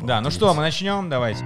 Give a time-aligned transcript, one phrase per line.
[0.00, 1.44] Да, ну что, мы начнем, давайте.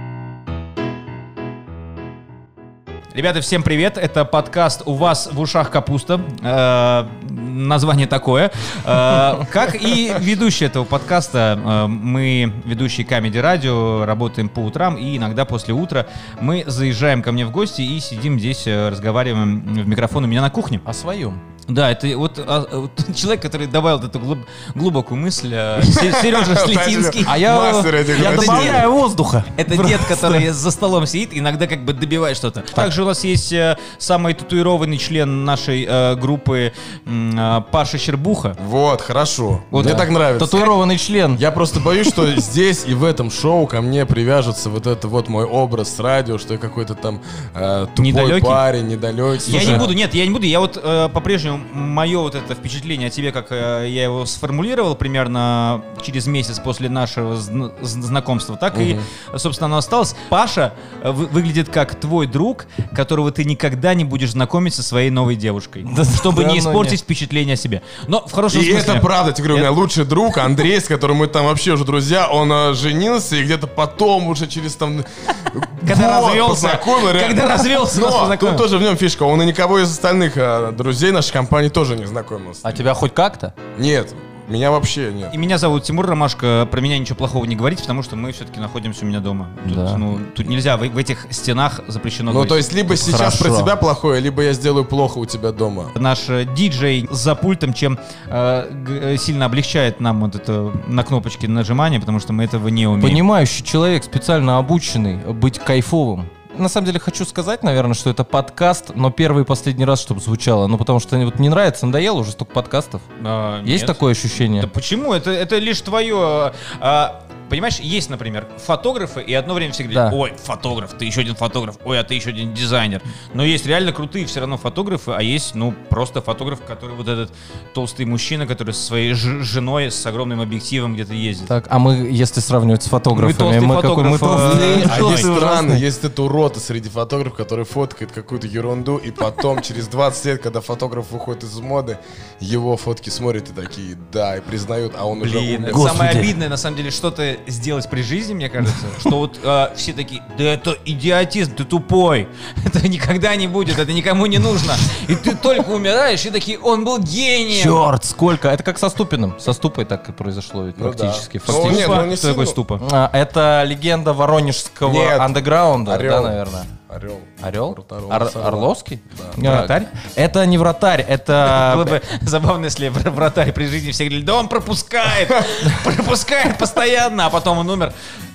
[3.13, 3.99] Ребята, всем привет!
[3.99, 6.19] Это подкаст «У вас в ушах капуста».
[6.41, 8.51] Э, название такое.
[8.83, 15.17] Э, как и ведущий этого подкаста, э, мы, ведущие Камеди Радио, работаем по утрам, и
[15.17, 16.07] иногда после утра
[16.39, 20.41] мы заезжаем ко мне в гости и сидим здесь, э, разговариваем в микрофон у меня
[20.41, 20.81] на кухне.
[20.83, 21.50] О своем.
[21.67, 27.25] Да, это вот, а, вот человек, который добавил эту глуб- глубокую мысль, Се- Сережа Слетинский.
[27.27, 29.45] А я, Мастер этих я добавляю воздуха.
[29.57, 32.61] Это дед, который за столом сидит, иногда как бы добивает что-то.
[32.61, 36.73] Также у нас есть э, самый татуированный член нашей э, группы
[37.05, 38.55] э, Паша Щербуха.
[38.59, 39.61] Вот, хорошо.
[39.71, 39.99] Вот Мне да.
[39.99, 40.45] так нравится.
[40.45, 41.35] Татуированный член.
[41.37, 45.29] Я просто боюсь, что здесь и в этом шоу ко мне привяжется вот это вот
[45.29, 47.21] мой образ с радио, что я какой-то там
[47.53, 48.41] э, тупой Недалекий?
[48.47, 49.53] парень, недалекий.
[49.53, 50.45] Я Слушай, не буду, нет, я не буду.
[50.45, 51.09] Я вот э,
[51.51, 56.59] по-прежнему мое вот это впечатление о тебе, как э, я его сформулировал примерно через месяц
[56.59, 58.99] после нашего зн- знакомства, так и,
[59.37, 60.15] собственно, оно осталось.
[60.29, 65.09] Паша э, вы- выглядит как твой друг, которого ты никогда не будешь знакомить со своей
[65.09, 67.01] новой девушкой, Да чтобы да не испортить нет.
[67.01, 67.81] впечатление о себе.
[68.07, 68.93] Но в хорошем И смысле.
[68.93, 71.85] это правда, тебе говорю, у меня лучший друг Андрей, с которым мы там вообще уже
[71.85, 75.03] друзья, он э, женился, и где-то потом уже через там
[75.87, 76.79] Когда развелся,
[77.19, 81.11] когда развелся, Но тут тоже в нем фишка, он и никого из остальных э, друзей
[81.11, 82.61] нашей компании тоже не знакомился.
[82.63, 83.53] А тебя хоть как-то?
[83.77, 84.13] Нет,
[84.47, 85.33] меня вообще нет.
[85.33, 86.67] И меня зовут Тимур Ромашко.
[86.69, 89.47] Про меня ничего плохого не говорите, потому что мы все-таки находимся у меня дома.
[89.63, 89.97] Тут, Да.
[89.97, 92.49] ну, тут нельзя, в, в этих стенах запрещено Ну, говорить.
[92.49, 93.43] то есть, либо сейчас Хорошо.
[93.55, 95.85] про тебя плохое, либо я сделаю плохо у тебя дома.
[95.95, 97.97] Наш э, диджей за пультом, чем
[98.27, 102.87] э, э, сильно облегчает нам вот это на кнопочки нажимания, потому что мы этого не
[102.87, 103.01] умеем.
[103.01, 106.27] Понимающий человек, специально обученный быть кайфовым.
[106.57, 110.19] На самом деле хочу сказать, наверное, что это подкаст, но первый и последний раз, чтобы
[110.19, 110.67] звучало.
[110.67, 113.01] Ну, потому что вот не нравится, надоело уже столько подкастов.
[113.23, 113.87] А, Есть нет.
[113.87, 114.61] такое ощущение?
[114.61, 115.13] Да почему?
[115.13, 116.53] Это, это лишь твое...
[116.79, 120.17] а, понимаешь, есть, например, фотографы, и одно время все говорят, Да.
[120.17, 123.01] ой, фотограф, ты еще один фотограф, ой, а ты еще один дизайнер.
[123.33, 127.31] Но есть реально крутые все равно фотографы, а есть, ну, просто фотограф, который вот этот
[127.73, 131.47] толстый мужчина, который со своей ж- женой с огромным объективом где-то ездит.
[131.49, 134.97] Так, а мы, если сравнивать с фотографами, толстый мы какой мы фотограф, толстые, э, А
[134.97, 139.87] толстые, есть странно, есть этот урод среди фотографов, который фоткает какую-то ерунду, и потом, через
[139.89, 141.97] 20 лет, когда фотограф выходит из моды,
[142.39, 145.73] его фотки смотрят и такие, да, и признают, а он уже Блин, умер.
[145.73, 145.91] Господи.
[145.97, 149.93] самое обидное, на самом деле, что-то сделать при жизни, мне кажется, что вот э, все
[149.93, 152.27] такие, да это идиотизм, ты тупой,
[152.65, 154.73] это никогда не будет, это никому не нужно,
[155.07, 157.63] и ты только умираешь, и такие, он был гением.
[157.63, 158.49] Черт, сколько!
[158.49, 159.39] Это как со Ступиным.
[159.39, 160.97] Со Ступой так и произошло ведь Ну да.
[160.97, 161.41] практически.
[161.47, 161.79] Ну, Фактически.
[161.79, 162.81] нет, ну, не Что такое ступа?
[162.91, 165.19] А, Это легенда воронежского Нет.
[165.19, 166.11] андеграунда, Орел.
[166.11, 166.65] да, наверное.
[166.91, 167.21] Орел.
[167.41, 167.69] Орел?
[167.89, 168.31] Ор-.
[168.35, 169.01] Орловский?
[169.37, 169.51] Да.
[169.59, 169.87] Вратарь?
[170.15, 171.71] Это не вратарь, это...
[171.75, 175.31] Было бы забавно, если вр- вратарь при жизни все говорили, да он пропускает,
[175.85, 177.93] пропускает постоянно, а потом он умер.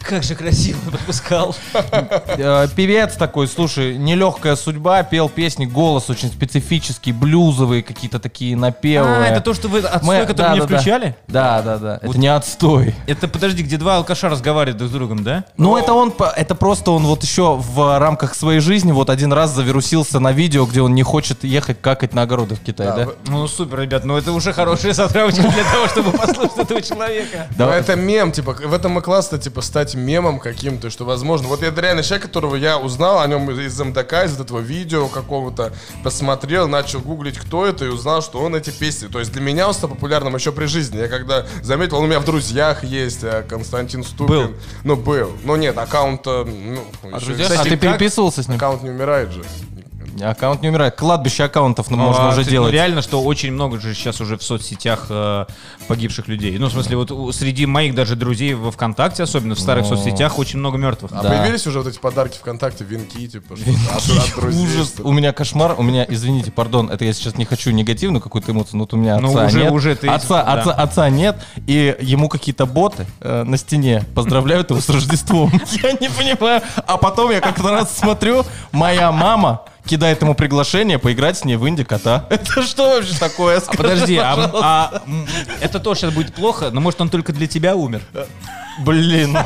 [0.09, 1.57] Как же красиво пропускал.
[1.73, 9.09] э, Певец такой, слушай, нелегкая судьба, пел песни, голос очень специфический, блюзовые какие-то такие напевы.
[9.09, 11.17] А, это то, что вы отстой, который мне включали?
[11.27, 11.99] Да, да, да.
[12.01, 12.95] Это не отстой.
[13.07, 15.45] Это, подожди, где два алкаша разговаривают друг с другом, да?
[15.57, 19.51] Ну, это он, это просто он вот еще в рамках своей жизни вот один раз
[19.51, 23.07] завирусился на видео, где он не хочет ехать какать на огороды в Китай, да?
[23.07, 27.49] Да, Ну, супер, ребят, ну это уже хорошая затравочка для того, чтобы послушать этого человека.
[27.59, 31.49] Ну, это мем, типа, в этом и классно, типа, стать мемом каким-то, что возможно.
[31.49, 35.73] Вот это реально человек, которого я узнал о нем из МДК, из этого видео какого-то,
[36.05, 39.09] посмотрел, начал гуглить, кто это, и узнал, что он эти песни.
[39.09, 40.99] То есть для меня он стал популярным еще при жизни.
[40.99, 44.27] Я когда заметил, он у меня в друзьях есть, э, Константин Ступин.
[44.27, 44.55] Был.
[44.85, 45.33] Ну, был.
[45.45, 46.85] Но нет, аккаунт, э, ну,
[47.17, 48.57] еще- друзья- А ты переписывался с ним?
[48.57, 49.43] Аккаунт не умирает же.
[50.23, 50.95] Аккаунт не умирает.
[50.97, 52.69] Кладбище аккаунтов ну, можно А, уже кстати, делать.
[52.71, 55.47] Ну, реально, что очень много же сейчас уже в соцсетях э,
[55.89, 56.57] погибших людей.
[56.59, 59.97] Ну, в смысле, вот среди моих даже друзей во ВКонтакте, особенно в старых Ну.
[59.97, 61.13] соцсетях, очень много мертвых.
[61.15, 61.29] А Да.
[61.31, 64.95] появились уже вот эти подарки ВКонтакте, венки, типа, что от, от друзей, Ужас.
[65.03, 65.75] У меня кошмар.
[65.79, 68.97] У меня, извините, пардон, это я сейчас не хочу негативную какую-то эмоцию, но вот у
[68.97, 69.73] меня Ну, отца уже- нет.
[69.73, 70.53] уже ты- отца, да.
[70.61, 75.51] отца, отца нет, и ему какие-то боты э, на стене поздравляют его с Рождеством.
[75.83, 76.63] Я не понимаю.
[76.87, 81.69] А потом я как-то раз смотрю, моя мама кидает ему приглашение поиграть с ней в
[81.69, 82.27] инди кота.
[82.31, 83.59] Это что вообще такое?
[83.59, 84.61] А Скажи, подожди, а, пожалуйста.
[84.63, 85.27] а, м,
[85.61, 88.03] это тоже сейчас будет плохо, но может он только для тебя умер?
[88.81, 89.37] Блин.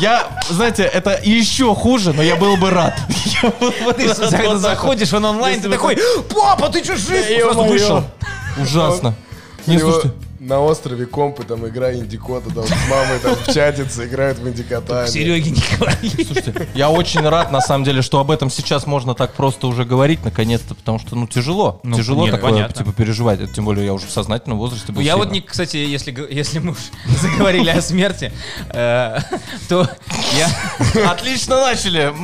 [0.00, 2.94] Я, знаете, это еще хуже, но я был бы рад.
[3.96, 4.14] Ты
[4.58, 5.98] заходишь, он онлайн, ты такой,
[6.32, 7.24] папа, ты что, жив?
[7.42, 8.04] Просто вышел.
[8.58, 9.14] Ужасно.
[9.66, 10.12] Не, слушайте.
[10.40, 15.08] На острове компы, там игра Индикота, там с мамой там в чатице играют в Индикота.
[15.08, 16.24] Сереге не говори.
[16.24, 19.84] Слушайте, я очень рад, на самом деле, что об этом сейчас можно так просто уже
[19.84, 21.80] говорить, наконец-то, потому что, ну, тяжело.
[21.82, 22.74] Ну, тяжело нет, такое, понятно.
[22.84, 23.52] типа, переживать.
[23.52, 25.34] Тем более, я уже в сознательном возрасте был Я вот сильно.
[25.34, 26.78] не, кстати, если, если мы уж
[27.20, 28.32] заговорили о смерти,
[28.70, 29.18] э,
[29.68, 29.88] то
[30.36, 31.10] я...
[31.10, 32.14] Отлично начали!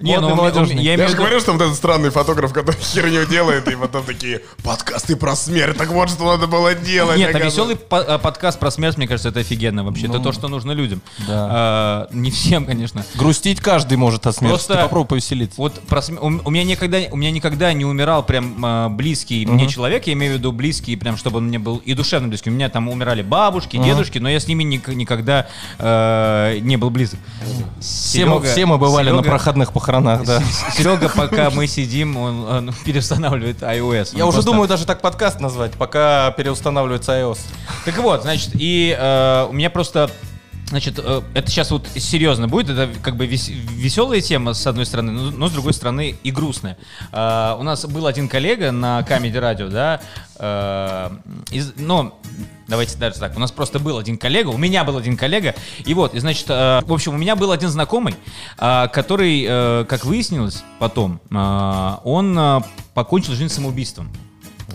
[0.00, 0.82] Не, ну, молодежный.
[0.82, 4.42] я Я же говорю, что вот этот странный фотограф, который херню делает, и потом такие
[4.62, 5.76] подкасты про смерть.
[5.76, 7.18] Так вот, что надо было делать.
[7.18, 10.06] Нет, а веселый э, подкаст про смерть, мне кажется, это офигенно вообще.
[10.06, 11.02] Это то, что нужно людям.
[11.28, 13.04] А, Не всем, конечно.
[13.16, 14.52] Грустить каждый может о смерти.
[14.54, 15.56] Просто- попробуй повеселиться.
[15.60, 15.80] Вот
[16.20, 20.34] у, меня никогда, у меня никогда не умирал прям а, близкий мне человек, я имею
[20.34, 22.50] в виду близкий, прям чтобы он мне был и душевно близкий.
[22.50, 25.46] У меня там умирали бабушки, дедушки, но я с ними ник- никогда
[25.80, 27.18] не был близок.
[27.80, 29.87] Все, мы, все мы бывали на проходных похоронах,
[30.24, 30.42] да.
[30.76, 34.10] Серега, пока мы сидим, он, он переустанавливает iOS.
[34.16, 37.38] Я Он уже просто- думаю даже так подкаст назвать, пока переустанавливается iOS.
[37.84, 40.10] Так вот, значит, и э, у меня просто...
[40.68, 44.84] Значит, э, это сейчас вот серьезно будет, это как бы вес- веселая тема, с одной
[44.84, 46.76] стороны, но, но с другой стороны и грустная.
[47.10, 50.00] Э, у нас был один коллега на Камеди Радио, да,
[50.38, 51.10] э,
[51.50, 52.14] из, ну,
[52.66, 55.54] давайте даже так, у нас просто был один коллега, у меня был один коллега,
[55.86, 58.14] и вот, и значит, в общем, у меня был один знакомый,
[58.58, 62.62] который, как выяснилось потом, он
[62.92, 64.10] покончил жизнь самоубийством.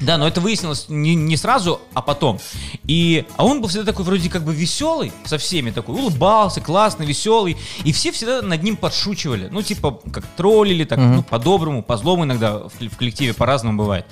[0.01, 2.39] Да, но это выяснилось не, не сразу, а потом.
[2.85, 7.05] И, а он был всегда такой вроде как бы веселый со всеми, такой улыбался, классный,
[7.05, 7.57] веселый.
[7.83, 9.49] И все всегда над ним подшучивали.
[9.51, 14.05] Ну, типа, как троллили, так, ну, по-доброму, по-злому иногда в, в коллективе по-разному бывает.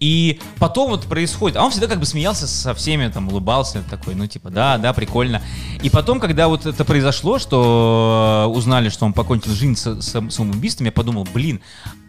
[0.00, 4.14] И потом вот происходит, а он всегда как бы смеялся со всеми, там, улыбался, такой,
[4.14, 5.42] ну, типа, да, да, прикольно.
[5.82, 10.86] И потом, когда вот это произошло, что э, узнали, что он покончил жизнь со- самоубийством,
[10.86, 11.60] я подумал, блин,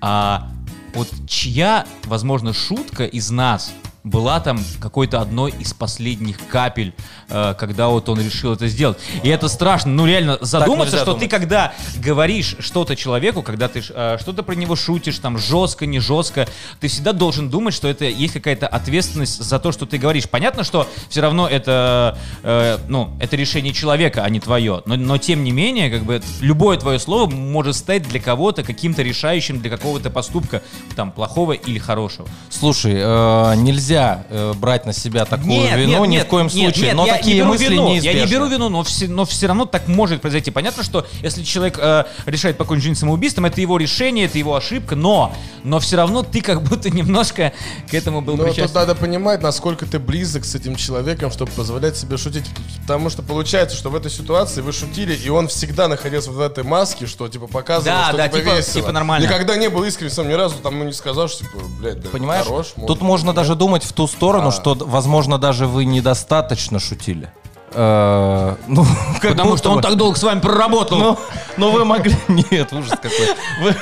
[0.01, 0.49] а
[0.93, 3.73] вот чья, возможно, шутка из нас
[4.03, 6.94] была там какой-то одной из последних капель,
[7.29, 8.97] э, когда вот он решил это сделать.
[9.23, 14.17] И это страшно, ну реально задуматься, что ты когда говоришь что-то человеку, когда ты э,
[14.19, 16.47] что-то про него шутишь, там жестко, не жестко,
[16.81, 20.29] ты всегда должен думать, что это есть какая-то ответственность за то, что ты говоришь.
[20.29, 24.83] Понятно, что все равно это, э, ну, это решение человека, а не твое.
[24.85, 29.01] Но, но тем не менее, как бы любое твое слово может стать для кого-то каким-то
[29.01, 30.61] решающим для какого-то поступка,
[30.97, 32.27] там, плохого или хорошего.
[32.50, 33.92] Слушай, э, нельзя
[34.29, 36.85] э, брать на себя такую вину ни в коем нет, случае.
[36.87, 38.17] нет, но я такие не беру мысли вину, неизбежны.
[38.19, 40.51] Я не беру вину, но все, но все равно так может произойти.
[40.51, 44.95] Понятно, что если человек э, решает покончить жизнь самоубийством, это его решение, это его ошибка,
[44.95, 47.53] но, но все равно ты как будто немножко
[47.89, 48.75] к этому был Но тут причастен.
[48.75, 52.45] надо понимать, насколько ты близок с этим человеком, чтобы позволять себе шутить.
[52.81, 56.63] Потому что получается, что в этой ситуации вы шутили, и он всегда находился в этой
[56.63, 58.73] маске, что типа показывал, Да, что да, типа, типа- весело.
[58.73, 59.25] типа нормально.
[59.25, 62.09] Никогда не был искренне сам ни разу там ну, не сказал, что типа, блядь, да,
[62.09, 62.45] Понимаешь?
[62.45, 62.73] хорош.
[62.87, 64.51] Тут можно даже думать в ту сторону, А.
[64.51, 67.30] что, возможно, даже вы недостаточно шутили.
[67.74, 68.85] Э, Ну,
[69.21, 70.97] Потому что он так долго с вами проработал.
[70.97, 71.18] Ну,
[71.57, 72.15] но вы могли...
[72.51, 73.27] Нет, ужас какой.
[73.62, 73.75] Вы-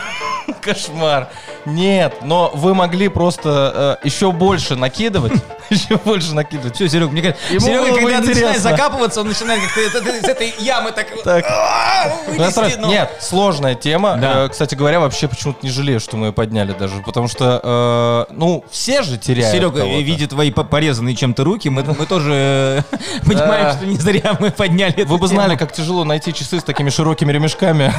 [0.62, 1.30] Кошмар.
[1.66, 5.34] Нет, но вы могли просто э, еще больше накидывать.
[5.72, 6.76] Еще больше накидывать.
[6.76, 8.60] Все, Серег, мне кажется, Серега, когда начинает интересно.
[8.72, 11.08] закапываться, он начинает как-то из этой ямы так...
[11.24, 11.46] Так.
[11.48, 12.88] «А, Ну, ну».
[12.90, 14.20] Нет, сложная тема.
[14.22, 17.02] Э, Кстати говоря, вообще почему-то не жалею, что мы ее подняли даже.
[17.02, 20.02] Потому что, э, ну, все же теряют Серега, кого-то.
[20.02, 25.04] видя твои по- порезанные чем-то руки, мы, тоже э, понимаем, что не зря мы подняли
[25.04, 27.94] Вы бы знали, как тяжело найти часы с такими широкими ремешками.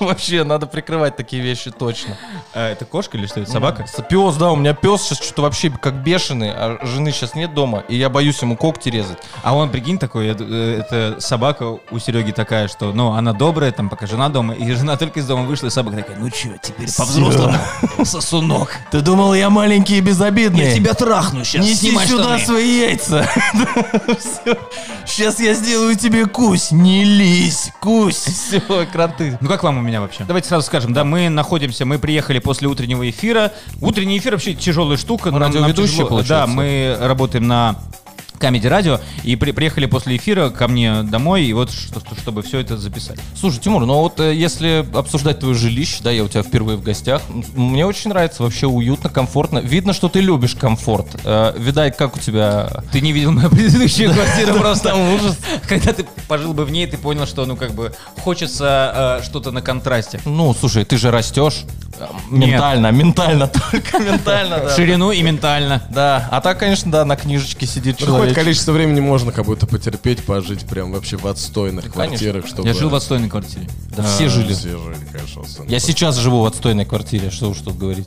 [0.00, 2.16] Вообще, надо прикрывать такие вещи точно.
[2.54, 3.50] А, это кошка или что это?
[3.50, 3.86] Собака?
[4.08, 7.84] Пес, да, у меня пес сейчас что-то вообще как бешеный, а жены сейчас нет дома,
[7.88, 9.18] и я боюсь ему когти резать.
[9.42, 13.88] А он, прикинь, такой, это, это собака у Сереги такая, что, ну, она добрая, там,
[13.88, 16.88] пока жена дома, и жена только из дома вышла, и собака такая, ну чё, теперь
[16.96, 17.56] по-взрослому,
[18.04, 18.76] сосунок.
[18.90, 20.66] Ты думал, я маленький и безобидный?
[20.66, 22.44] Я тебя трахну сейчас, Неси снимай сюда штаны.
[22.44, 23.28] свои яйца.
[25.06, 26.72] Сейчас я сделаю тебе кусь.
[26.72, 28.16] Не лезь, кусь.
[28.16, 28.60] Все,
[28.92, 29.38] кранты.
[29.40, 30.24] Ну как вам у меня вообще?
[30.24, 33.52] Давайте сразу скажем, да, мы находимся, мы приехали после утреннего эфира.
[33.80, 35.30] Утренний эфир вообще тяжелая штука.
[35.30, 36.08] нам- нам тяжело.
[36.08, 36.46] получается?
[36.46, 37.76] Да, мы работаем на
[38.38, 42.42] Камеди Радио и при- приехали после эфира ко мне домой, и вот что- что- чтобы
[42.42, 43.18] все это записать.
[43.38, 46.82] Слушай, Тимур, ну вот э, если обсуждать твое жилище, да, я у тебя впервые в
[46.82, 47.22] гостях,
[47.54, 49.58] мне очень нравится, вообще уютно, комфортно.
[49.58, 51.06] Видно, что ты любишь комфорт.
[51.24, 52.70] Э, Видать, как у тебя...
[52.92, 54.94] Ты не видел мою предыдущую квартиру просто.
[54.94, 55.38] Ужас.
[55.68, 59.50] Когда ты пожил бы в ней, ты понял, что, ну, как бы, хочется э, что-то
[59.50, 60.20] на контрасте.
[60.24, 61.62] Ну, слушай, ты же растешь.
[61.98, 62.50] Э, Нет.
[62.50, 64.76] Ментально, ментально, только ментально, да.
[64.76, 65.82] Ширину и ментально.
[65.90, 68.34] Да, а так, конечно, да, на книжечке сидит Ну, Какое человек.
[68.34, 72.68] количество времени можно как будто потерпеть, пожить прям вообще в отстойных квартирах, чтобы...
[72.68, 73.68] Я жил в отстойной квартире.
[73.96, 74.52] Да все жили.
[74.52, 75.42] Все жили, конечно.
[75.66, 78.06] Я сейчас живу в отстойной квартире, что уж тут говорить.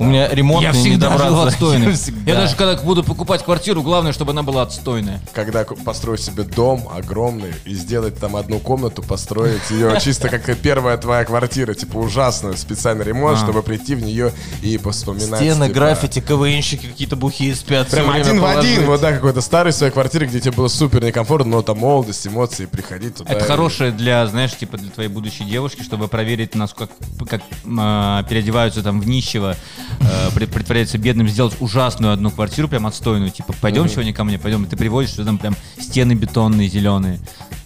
[0.00, 1.48] У меня ремонт Я не всегда жил добраться.
[1.48, 1.92] отстойный.
[1.94, 2.32] Всегда.
[2.32, 5.20] Я даже когда буду покупать квартиру, главное, чтобы она была отстойная.
[5.34, 10.56] Когда ку- построить себе дом огромный и сделать там одну комнату, построить ее чисто как
[10.58, 13.40] первая твоя квартира, типа ужасную, специальный ремонт, А.
[13.42, 15.38] чтобы прийти в нее и поспоминать.
[15.40, 17.88] Стены, типа, граффити, КВНщики какие-то бухие спят.
[17.88, 20.52] всё Прям время один в один, вот да, какой-то старый в своей квартире, где тебе
[20.52, 23.30] было супер некомфортно, но там молодость, эмоции, приходить туда.
[23.32, 26.94] Это и- хорошее для, знаешь, типа для твоей будущей девушки, чтобы проверить, насколько
[27.28, 27.42] как,
[27.78, 29.56] а, переодеваются там в нищего,
[30.00, 33.30] э, притворяются бедным, сделать ужасную одну квартиру, прям отстойную.
[33.30, 34.64] Типа, пойдем сегодня ко мне, пойдем.
[34.64, 37.20] И ты приводишь, что там прям стены бетонные, зеленые.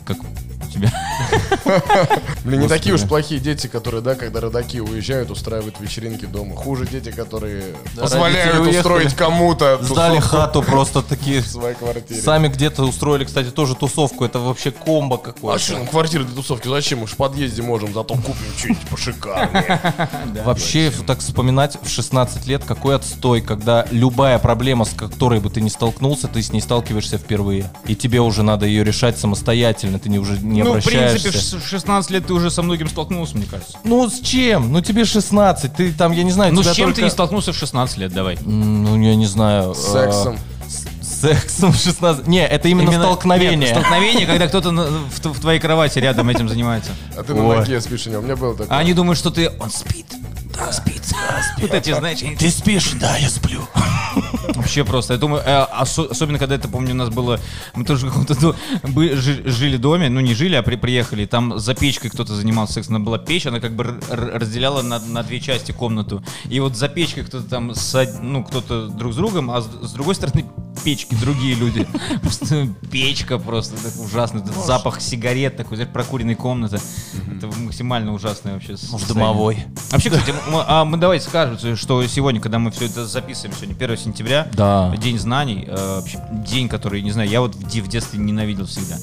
[0.05, 0.19] Как
[0.75, 0.93] тебя.
[2.45, 6.57] Блин, не такие уж плохие дети, которые, да, когда родаки уезжают, устраивают вечеринки дома.
[6.57, 11.41] Хуже дети, которые позволяют устроить кому-то Сдали хату просто такие.
[11.43, 12.21] в своей квартире.
[12.21, 14.25] Сами где-то устроили, кстати, тоже тусовку.
[14.25, 15.63] Это вообще комбо А какое-то.
[15.63, 17.01] что, ну квартира для тусовки, зачем?
[17.01, 19.81] Мы ж в подъезде можем, зато купим что-нибудь пошикарнее.
[20.45, 25.61] Вообще, так вспоминать, в 16 лет какой отстой, когда любая проблема, с которой бы ты
[25.61, 27.71] не столкнулся, ты с ней сталкиваешься впервые.
[27.87, 31.29] И тебе уже надо ее решать самостоятельно, ты не, уже не Ну, в обращаешься.
[31.31, 33.77] принципе, в 16 лет ты уже со многим столкнулся, мне кажется.
[33.85, 34.73] Ну, с чем?
[34.73, 37.11] Ну, тебе 16, ты там, я не знаю, Ну, тебя с чем только- ты не
[37.11, 38.39] столкнулся в 16 лет, давай.
[38.45, 39.75] Ну, я не знаю.
[39.75, 40.37] С сексом.
[40.37, 42.27] а, с- Сексом в 16.
[42.27, 43.57] Не, это именно, Именно- столкновение.
[43.57, 46.91] Нет, столкновение, когда кто-то в, в твоей кровати рядом этим занимается.
[47.17, 48.21] А ты на ноге спишь у него.
[48.21, 48.77] У меня было такое.
[48.77, 49.51] А они думают, что ты...
[49.61, 50.07] Он спит.
[50.57, 51.03] Да, спит.
[51.61, 52.93] Вот эти, знаешь, Ты спишь?
[53.01, 53.63] Да, я сплю.
[54.55, 55.15] Вообще просто.
[55.15, 57.41] Я думаю, э, осо- особенно когда это, помню, у нас было...
[57.75, 60.77] Мы тоже в каком-то до- бы- жи- жили в доме, ну не жили, а при,
[60.77, 61.27] приехали.
[61.27, 62.97] Там за печкой кто-то занимался сексом.
[62.97, 66.23] Она была печь, она как бы р- р- разделяла на, на две части комнату.
[66.49, 69.93] И вот за печкой кто-то там, с- ну кто-то друг с другом, а с, с
[69.93, 70.45] другой стороны
[70.85, 71.87] печки другие люди.
[72.23, 74.39] Просто печка просто так ужасно.
[74.39, 76.79] Этот запах сигарет такой, знаешь, прокуренной комнаты.
[77.37, 79.15] Это максимально ужасное вообще Может, состояние.
[79.15, 79.65] дымовой.
[79.91, 83.75] Вообще, кстати, мы, а мы давайте скажем, что сегодня, когда мы все это записываем, сегодня
[83.75, 84.95] 1 сентября, Да.
[84.97, 88.97] день знаний, э, вообще день, который, не знаю, я вот в, в детстве ненавидел всегда.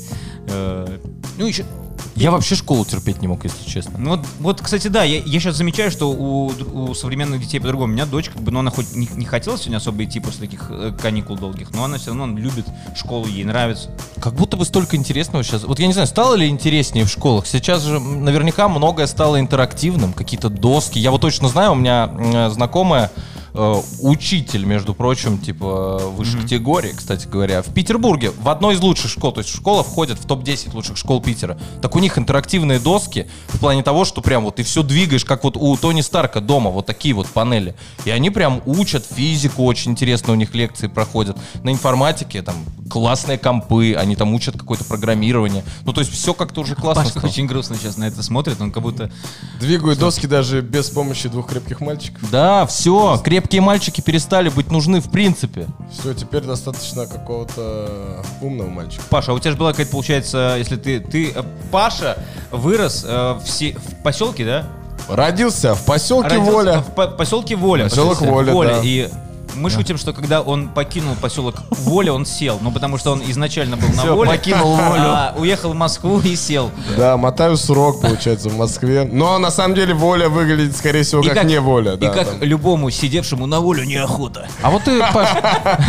[0.47, 0.97] Э,
[1.37, 1.65] ну, еще,
[2.15, 3.93] Я вообще школу терпеть не мог, если честно.
[3.97, 7.91] ну вот, вот, кстати, да, я, я сейчас замечаю, что у, у современных детей по-другому.
[7.91, 10.41] У меня дочь, как бы, ну, она хоть не, не хотела сегодня особо идти после
[10.41, 12.65] таких э, каникул долгих, но она все равно любит
[12.95, 13.89] школу, ей нравится.
[14.19, 15.63] Как будто бы столько интересного сейчас.
[15.63, 17.47] Вот я не знаю, стало ли интереснее в школах?
[17.47, 20.99] Сейчас же наверняка многое стало интерактивным, какие-то доски.
[20.99, 23.11] Я вот точно знаю, у меня м, знакомая
[23.53, 28.81] э, учитель, между прочим, типа э, высшей категории, кстати говоря, в Петербурге, в одной из
[28.81, 31.59] лучших школ, то есть школа входит в топ-10 лучших школ Питера.
[31.81, 35.43] Так у них интерактивные доски в плане того, что прям вот ты все двигаешь, как
[35.43, 37.75] вот у Тони Старка дома, вот такие вот панели.
[38.05, 41.37] И они прям учат физику, очень интересно у них лекции проходят.
[41.63, 42.55] На информатике там
[42.89, 45.63] классные компы, они там учат какое-то программирование.
[45.85, 48.71] Ну, то есть все как-то уже классно Пашка очень грустно сейчас на это смотрит, он
[48.71, 49.11] как будто...
[49.59, 52.29] Двигаю доски даже без помощи двух крепких мальчиков.
[52.29, 55.67] Да, все, крепкие мальчики перестали быть нужны в принципе.
[55.91, 59.03] Все, теперь достаточно какого-то умного мальчика.
[59.09, 60.99] Паша, а у тебя же была какая-то, получается, если ты...
[60.99, 62.17] ты э, Паша
[62.51, 64.67] вырос э, в, се- в поселке, да?
[65.09, 66.79] Родился в поселке Родился Воля.
[66.79, 67.83] В по- поселке Воля.
[67.85, 68.81] Поселок Поселок Воля, да.
[68.83, 69.09] И
[69.55, 72.59] мы шутим, что когда он покинул поселок Воля, он сел.
[72.61, 74.29] Ну, потому что он изначально был на Всё, Воле.
[74.31, 75.01] покинул Волю.
[75.03, 76.71] а уехал в Москву и сел.
[76.97, 79.03] Да, мотаю срок, получается, в Москве.
[79.11, 81.93] Но на самом деле Воля выглядит, скорее всего, И как, не Воля.
[81.93, 82.41] И Да, как там.
[82.43, 84.47] любому сидевшему на волю неохота.
[84.61, 85.29] А вот ты, Паш,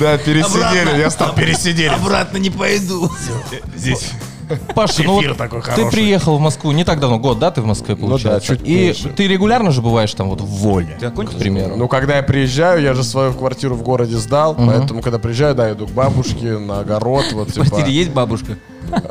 [0.00, 1.88] Да, пересидели, я стал пересидели.
[1.88, 3.10] Обратно не пойду.
[3.76, 4.10] Здесь.
[4.74, 5.90] Паша, ну вот такой ты хороший.
[5.90, 8.48] приехал в Москву не так давно, год, да, ты в Москве Ну да, получается?
[8.56, 9.08] чуть И меньше.
[9.10, 11.76] ты регулярно же бываешь там вот в Воле, Ты к примеру?
[11.76, 15.72] Ну, когда я приезжаю, я же свою квартиру в городе сдал, поэтому, когда приезжаю, да,
[15.72, 17.90] иду к бабушке на огород, вот, В квартире типа...
[17.90, 18.56] есть бабушка?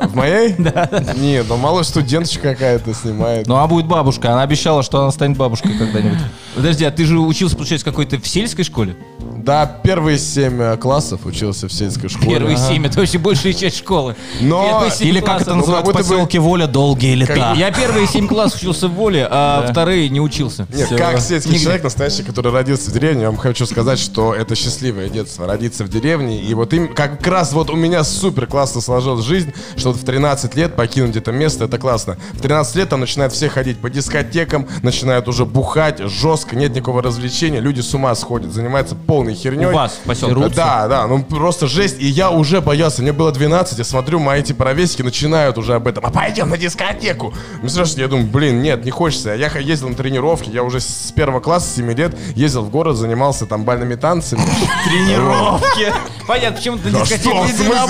[0.02, 0.54] В моей?
[0.58, 0.88] Да.
[1.16, 3.46] Нет, ну, малая студенточка какая-то снимает.
[3.46, 6.18] Ну а будет бабушка, она обещала, что она станет бабушкой когда-нибудь.
[6.54, 8.96] Подожди, а ты же учился, получается, какой-то в сельской школе?
[9.36, 12.28] Да, первые семь э, классов учился в сельской школе.
[12.30, 14.16] Первые семь, это вообще большая часть школы.
[14.40, 17.54] Но- Или как это называют в как будто бы- поселке Воля, долгие лета.
[17.56, 20.66] Я первые семь классов учился в воле, а вторые не учился.
[20.74, 20.98] Нет, Всё.
[20.98, 21.64] как сельский Нигде.
[21.64, 25.84] человек, настоящий, который родился в деревне, я вам хочу сказать, что это счастливое детство, родиться
[25.84, 26.42] в деревне.
[26.42, 30.04] И вот им, как раз вот у меня супер классно сложилась жизнь, что вот в
[30.04, 32.16] 13 лет покинуть это место, это классно.
[32.32, 37.02] В 13 лет там начинают все ходить по дискотекам, начинают уже бухать жестко, нет никакого
[37.02, 39.66] развлечения, люди с ума сходят, занимаются полной херней.
[39.66, 40.54] У вас в поселке.
[40.54, 41.96] Да, да, ну просто жесть.
[42.00, 45.86] И я уже боялся, мне было 12, я смотрю, мои эти ровесники начинают уже об
[45.86, 46.04] этом.
[46.06, 47.34] А пойдем на дискотеку.
[47.62, 49.34] Ну, слушайте, я думаю, блин, нет, не хочется.
[49.34, 53.46] Я ездил на тренировки, я уже с первого класса, 7 лет, ездил в город, занимался
[53.46, 54.42] там бальными танцами.
[54.84, 55.92] Тренировки.
[56.26, 57.34] Понятно, почему ты на дискотеке?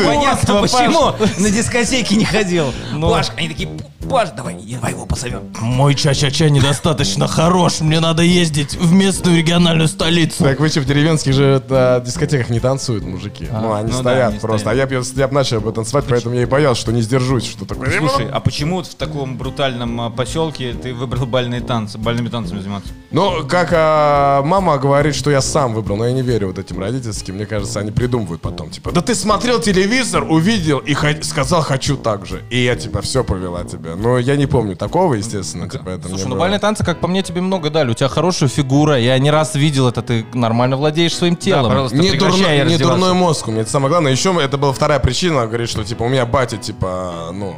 [0.04, 2.72] Понятно, почему на дискотеке не ходил.
[2.92, 3.10] Ну.
[3.10, 3.68] Пашка, они такие,
[4.08, 5.52] Паш, давай, давай его позовем.
[5.60, 10.44] Мой ча-ча-ча недостаточно хорош, мне надо ездить в местную региональную столицу.
[10.44, 13.46] Так вы что, в деревенских же на дискотеках не танцуют мужики.
[13.50, 14.60] ну, они ну да, стоят они просто.
[14.60, 14.76] стоят.
[14.76, 17.50] А я бы я б начал бы танцевать, поэтому я и боялся, что не сдержусь,
[17.50, 17.98] что такое.
[17.98, 22.90] Слушай, а почему в таком брутальном а, поселке ты выбрал бальные танцы, бальными танцами заниматься?
[23.10, 26.78] Ну, как а, мама говорит, что я сам выбрал, но я не верю вот этим
[26.78, 27.34] родительским.
[27.34, 28.70] Мне кажется, они придумывают потом.
[28.70, 32.42] Типа, да ты смотрел телевизор, увидел и хо- сказал, хочу так же.
[32.50, 33.96] И я, типа, все повела тебя.
[33.96, 35.68] Но я не помню такого, естественно.
[35.68, 37.90] Типа, это Слушай, ну было- бальные танцы, как по мне, тебе много дали.
[37.90, 41.70] У тебя хорошая фигура, я не раз видел это, ты нормально владеешь своим телом.
[41.70, 44.12] пожалуйста, Не, дурной, не дурной мозг у меня, это самое главное.
[44.12, 47.54] Еще это была вторая причина, говорит, что, типа, у меня батя, типа, ну...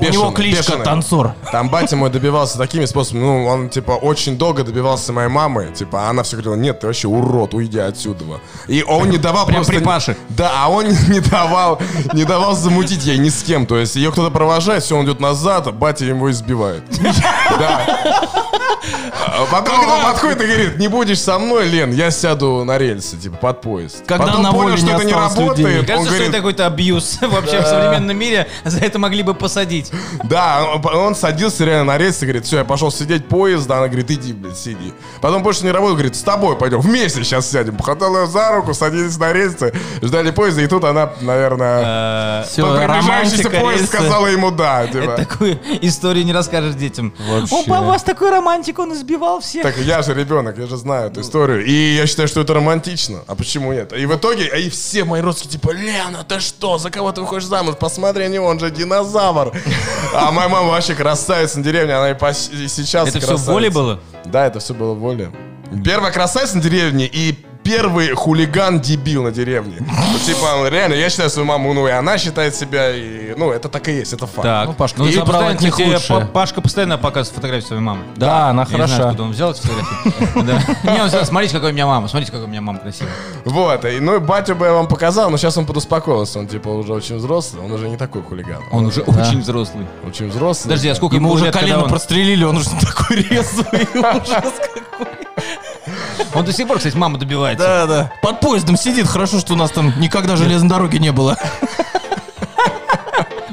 [0.00, 0.84] У него бешеный, кличка бешеный.
[0.84, 1.32] танцор.
[1.52, 3.22] Там батя мой добивался такими способами.
[3.22, 5.72] Ну, он, типа, очень долго добивался моей мамы.
[5.74, 8.24] Типа, она все говорила, нет, ты вообще урод, уйди отсюда.
[8.66, 9.72] И он не давал Прям просто...
[9.74, 10.16] при Паше.
[10.30, 11.80] Да, а он не давал,
[12.12, 13.66] не давал замутить ей ни с кем.
[13.66, 16.82] То есть ее кто-то провожает, все, он идет назад, а батя его избивает.
[17.58, 18.29] Да.
[19.50, 23.36] Потом он подходит и говорит, не будешь со мной, Лен, я сяду на рельсы, типа,
[23.36, 24.04] под поезд.
[24.06, 25.14] Когда Потом на понял, воле что это не людей.
[25.14, 25.80] работает.
[25.80, 28.48] Он Кажется, что говорит, это какой-то абьюз вообще в современном мире.
[28.64, 29.90] За это могли бы посадить.
[30.24, 34.10] Да, он, он садился реально на рельсы, говорит, все, я пошел сидеть поезда, она говорит,
[34.10, 34.92] иди, блядь, сиди.
[35.20, 37.76] Потом больше не работал, говорит, с тобой пойдем, вместе сейчас сядем.
[37.76, 43.50] Похватал ее за руку, садились на рельсы, ждали поезда, и тут она, наверное, под приближающийся
[43.50, 44.86] поезд сказала ему да.
[44.90, 45.16] Типа.
[45.16, 47.12] такую историю не расскажешь детям.
[47.50, 49.62] Опа, у вас такой романтик, он избивал всех.
[49.62, 51.64] Так я же ребенок, я же знаю эту историю.
[51.64, 53.20] И я считаю, что это романтично.
[53.26, 53.92] А почему нет?
[53.92, 57.20] И в итоге, а и все мои родственники типа, Лена, ты что, за кого ты
[57.20, 57.76] выходишь замуж?
[57.78, 59.52] Посмотри на него, он же динозавр.
[60.14, 63.30] А моя мама вообще красавица на деревне, она и, пос- и сейчас Это все в
[63.30, 63.52] красавица.
[63.52, 64.00] воле было?
[64.24, 65.30] Да, это все было в воле.
[65.84, 69.76] Первая красавица на деревне и первый хулиган-дебил на деревне.
[69.80, 73.68] Ну, типа, реально, я считаю свою маму, ну, и она считает себя, и, ну, это
[73.68, 74.42] так и есть, это факт.
[74.42, 76.26] Так, Ну, Пашка, ну, и забрал постоянно, от них лучшее.
[76.26, 78.02] Пашка постоянно показывает фотографии своей мамы.
[78.16, 79.08] Да, она Я не знаю, хороша.
[79.08, 80.42] откуда он взял эти фотографии.
[80.84, 80.92] Да.
[80.94, 83.12] Не, он сказал, смотрите, какая у меня мама, смотрите, какая у меня мама красивая.
[83.44, 86.68] Вот, и, ну, и батю бы я вам показал, но сейчас он подуспокоился, он, типа,
[86.68, 88.62] уже очень взрослый, он уже не такой хулиган.
[88.72, 89.86] Он уже очень взрослый.
[90.06, 90.64] очень взрослый.
[90.70, 93.86] Подожди, а сколько Ему уже лет, когда колено он- прострелили, он уже такой резвый.
[93.94, 94.54] ужас.
[96.34, 97.66] Он до сих пор, кстати, мама добивается.
[97.66, 98.12] Да, да.
[98.22, 101.36] Под поездом сидит, хорошо, что у нас там никогда железной дороги не было.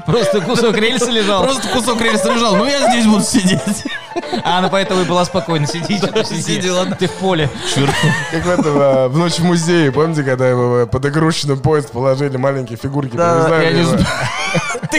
[0.06, 1.44] Просто кусок рельса лежал.
[1.44, 3.84] Просто кусок рельса лежал, ну я здесь буду сидеть.
[4.44, 5.68] А она поэтому и была спокойна.
[5.68, 6.42] Сиди, ты сиди.
[6.42, 6.96] сидела, да.
[6.96, 7.50] Ты в поле.
[8.32, 11.92] Как в этом, а, в ночь в музее, помните, когда его э, под игрушечный поезд
[11.92, 13.16] положили маленькие фигурки?
[13.16, 14.06] Да, я не знаю.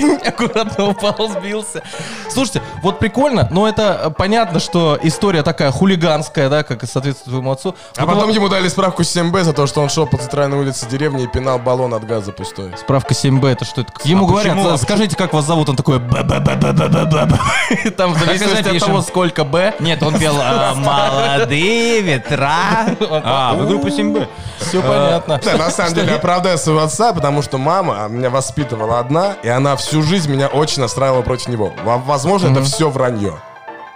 [0.01, 1.83] Ты аккуратно упал, сбился.
[2.31, 7.33] Слушайте, вот прикольно, но это э, понятно, что история такая хулиганская, да, как и соответствует
[7.35, 7.75] твоему отцу.
[7.97, 10.59] А Вот потом вот ему дали справку 7Б за то, что он шел по центральной
[10.59, 12.73] улице деревни и пинал баллон от газа пустой.
[12.79, 13.93] Справка 7Б, это что это?
[14.05, 14.69] Ему А говорят, почему?
[14.69, 15.69] А «За- скажите, как вас зовут?
[15.69, 17.39] Он такой, «Б-б-б-б-б-б-б».
[17.85, 19.75] И Там в зависимости от того, сколько Б.
[19.81, 20.75] Нет, он пел а,
[21.39, 22.49] «Молодые ветра».
[23.31, 24.27] А, вы группа 7Б.
[24.59, 25.41] Все понятно.
[25.45, 29.77] Да, на самом деле, оправдаю своего отца, потому что мама меня воспитывала одна, и она
[29.89, 31.73] всю жизнь меня очень настраивала против него.
[31.83, 33.41] Во- Возможно, это все вранье.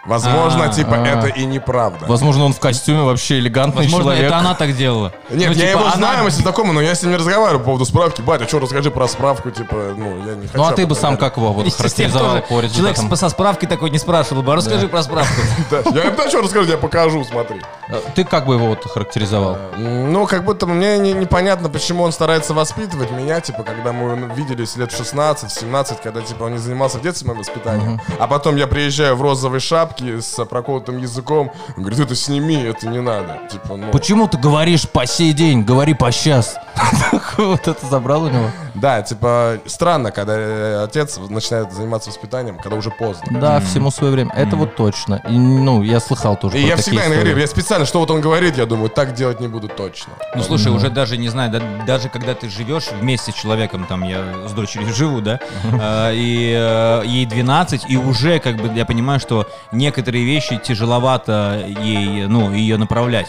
[0.05, 1.07] Возможно, А, типа, а.
[1.07, 2.07] это и неправда.
[2.07, 4.27] Возможно, он в костюме вообще элегантный Возможно, человек.
[4.27, 5.13] это она так делала.
[5.31, 7.13] Нет, Ну, я типа, его она- знаю, мы с ним знакомы, но я с ним
[7.13, 8.21] не разговариваю по поводу справки.
[8.21, 10.57] Батя, что, расскажи про справку, типа, ну, я не хочу.
[10.59, 11.21] Ну а ты бы этом сам говорить.
[11.21, 13.17] как его вот Естественно, характеризовал тоже по Человек результатам?
[13.17, 14.53] с- со справкой такой не спрашивал бы.
[14.53, 15.35] А Расскажи про справку.
[15.71, 17.61] Да, Я да что расскажу, я покажу, смотри.
[17.89, 19.57] Э, Ты как бы его вот характеризовал?
[19.79, 24.75] Ну, как будто мне не- непонятно, почему он старается воспитывать меня, типа, когда мы виделись
[24.77, 28.01] лет в 16-17, когда, типа, он не занимался в детстве моим воспитанием.
[28.19, 32.89] А потом я приезжаю в розовой шапке с проколотым языком, он говорит, это сними, это
[32.89, 33.41] не надо.
[33.51, 33.91] Типа, ну...
[33.91, 36.57] Почему ты говоришь по сей день, говори по сейчас?
[37.37, 38.51] Вот это забрал у него?
[38.75, 43.39] Да, типа, странно, когда э, отец начинает заниматься воспитанием, когда уже поздно.
[43.41, 44.33] Да, всему свое время.
[44.35, 45.23] Это вот точно.
[45.29, 47.21] И, ну, я слыхал тоже И про я такие всегда истории.
[47.21, 50.15] говорю, я специально, что вот он говорит, я думаю, так делать не буду точно.
[50.35, 54.03] Ну, слушай, уже даже, не знаю, да- даже когда ты живешь вместе с человеком, там,
[54.05, 58.85] я с дочерью живу, да, э, и э, ей 12, и уже, как бы, я
[58.87, 63.27] понимаю, что некоторые вещи тяжеловато ей, ну, ее направлять.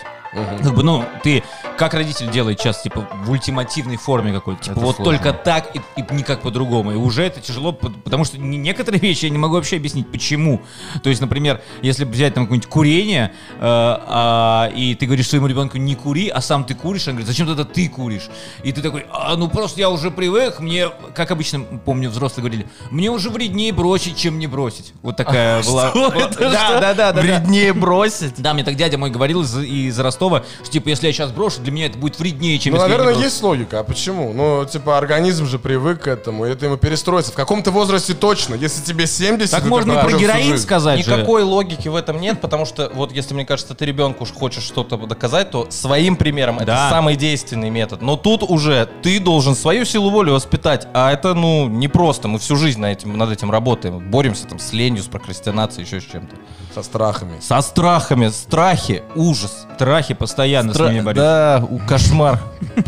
[0.64, 1.44] Как бы, ну, ты,
[1.78, 4.62] как родитель делает часто, типа, в ультимативной форме какой-то.
[4.64, 5.14] Типа, Это вот сложно.
[5.18, 6.92] только так и, и никак по-другому.
[6.92, 10.62] И уже это тяжело, потому что не- некоторые вещи я не могу вообще объяснить, почему.
[11.04, 15.78] То есть, например, если взять там какое-нибудь курение, э, а, и ты говоришь своему ребенку
[15.78, 18.30] не кури, а сам ты куришь, он говорит, зачем тогда ты куришь?
[18.64, 22.68] И ты такой, а, ну просто я уже привык, мне, как обычно, помню, взрослые говорили,
[22.92, 24.94] мне уже вреднее бросить, чем не бросить.
[25.02, 25.90] Вот такая была.
[25.92, 26.40] Что была- это?
[26.40, 26.80] Да, Что?
[26.80, 27.22] да, да, да, да.
[27.22, 28.34] Вреднее бросить?
[28.38, 31.32] Да, мне так дядя мой говорил из, из Ростова, простого, что типа, если я сейчас
[31.32, 33.26] брошу, для меня это будет вреднее, чем Ну, если я не наверное, брошу.
[33.26, 33.80] есть логика.
[33.80, 34.34] А почему?
[34.34, 37.32] Ну, типа, организм же привык к этому, и это ему перестроится.
[37.32, 38.56] В каком-то возрасте точно.
[38.56, 41.12] Если тебе 70, Так ты можно и про героин сказать же.
[41.12, 44.64] Никакой логики в этом нет, потому что вот если, мне кажется, ты ребенку уж хочешь
[44.64, 46.90] что-то доказать, то своим примером это Да.
[46.90, 48.02] самый действенный метод.
[48.02, 52.28] Но тут уже ты должен свою силу воли воспитать, а это, ну, непросто.
[52.28, 54.00] Мы всю жизнь на этим, над этим работаем.
[54.12, 56.36] Боремся там с ленью, с прокрастинацией, еще с чем-то.
[56.74, 57.40] Со страхами.
[57.42, 59.66] Со страхами, страхи, ужас.
[59.76, 61.18] Страхи постоянно Стра- с ними борюсь.
[61.18, 62.40] Да, у- кошмар.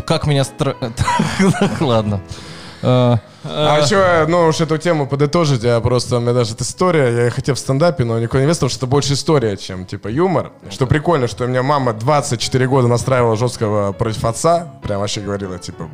[0.06, 0.74] Как меня стра...
[1.80, 2.20] Ладно.
[2.82, 7.24] Э, А еще, ну уж эту тему подытожить, я просто, у меня даже эта история,
[7.24, 10.08] я хотел в стендапе, но никуда не вес, потому что это больше история, чем типа
[10.08, 10.52] юмор.
[10.70, 15.58] Что прикольно, что у меня мама 24 года настраивала жесткого против отца, прям вообще говорила,
[15.58, 15.88] типа,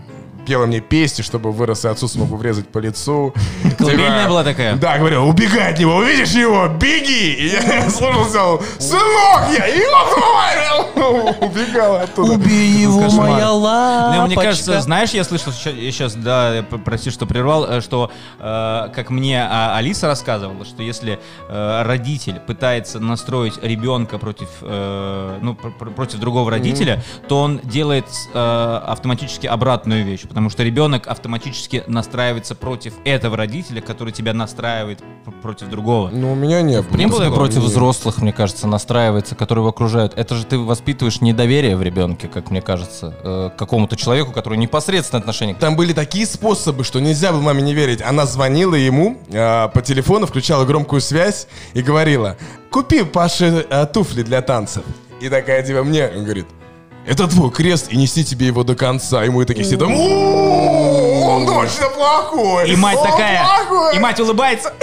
[0.46, 3.34] пела мне песни, чтобы вырос и отцу смогу врезать по лицу.
[3.78, 4.76] Колыбельная Типа, была такая?
[4.76, 7.32] Да, говорила, убегай от него, увидишь его, беги!
[7.32, 11.42] И я слушался, сынок, я его говорил!
[11.48, 12.32] Убегала оттуда.
[12.32, 14.26] Убей его, моя Ну, лапочка.
[14.26, 19.42] мне кажется, знаешь, я слышал сейчас, да, прости, что прервал, э, что, э, как мне
[19.42, 26.18] а, Алиса рассказывала, что если э, родитель пытается настроить ребенка против, ну, пр- пр- против
[26.18, 33.36] другого родителя, то он делает автоматически обратную вещь, потому что ребенок автоматически настраивается против этого
[33.36, 36.08] родителя, который тебя настраивает пр- против другого.
[36.10, 37.30] Ну, у меня не В было.
[37.34, 37.64] против Нет.
[37.66, 40.14] взрослых, мне кажется, настраивается, которые его окружают.
[40.16, 44.56] Это же ты воспитываешь недоверие в ребенке, как мне кажется, э, к какому-то человеку, который
[44.56, 48.00] непосредственно отношение к Там были такие способы, что нельзя было маме не верить.
[48.00, 52.38] Она звонила ему э, по телефону, включала громкую связь и говорила,
[52.70, 54.82] купи Паше э, туфли для танцев.
[55.20, 56.46] И такая типа мне, он говорит,
[57.06, 59.24] это твой крест, и неси тебе его до конца.
[59.24, 62.70] И мы такие все там, «У, он точно плохой.
[62.70, 63.96] И мать такая, плохой».
[63.96, 64.72] и мать улыбается.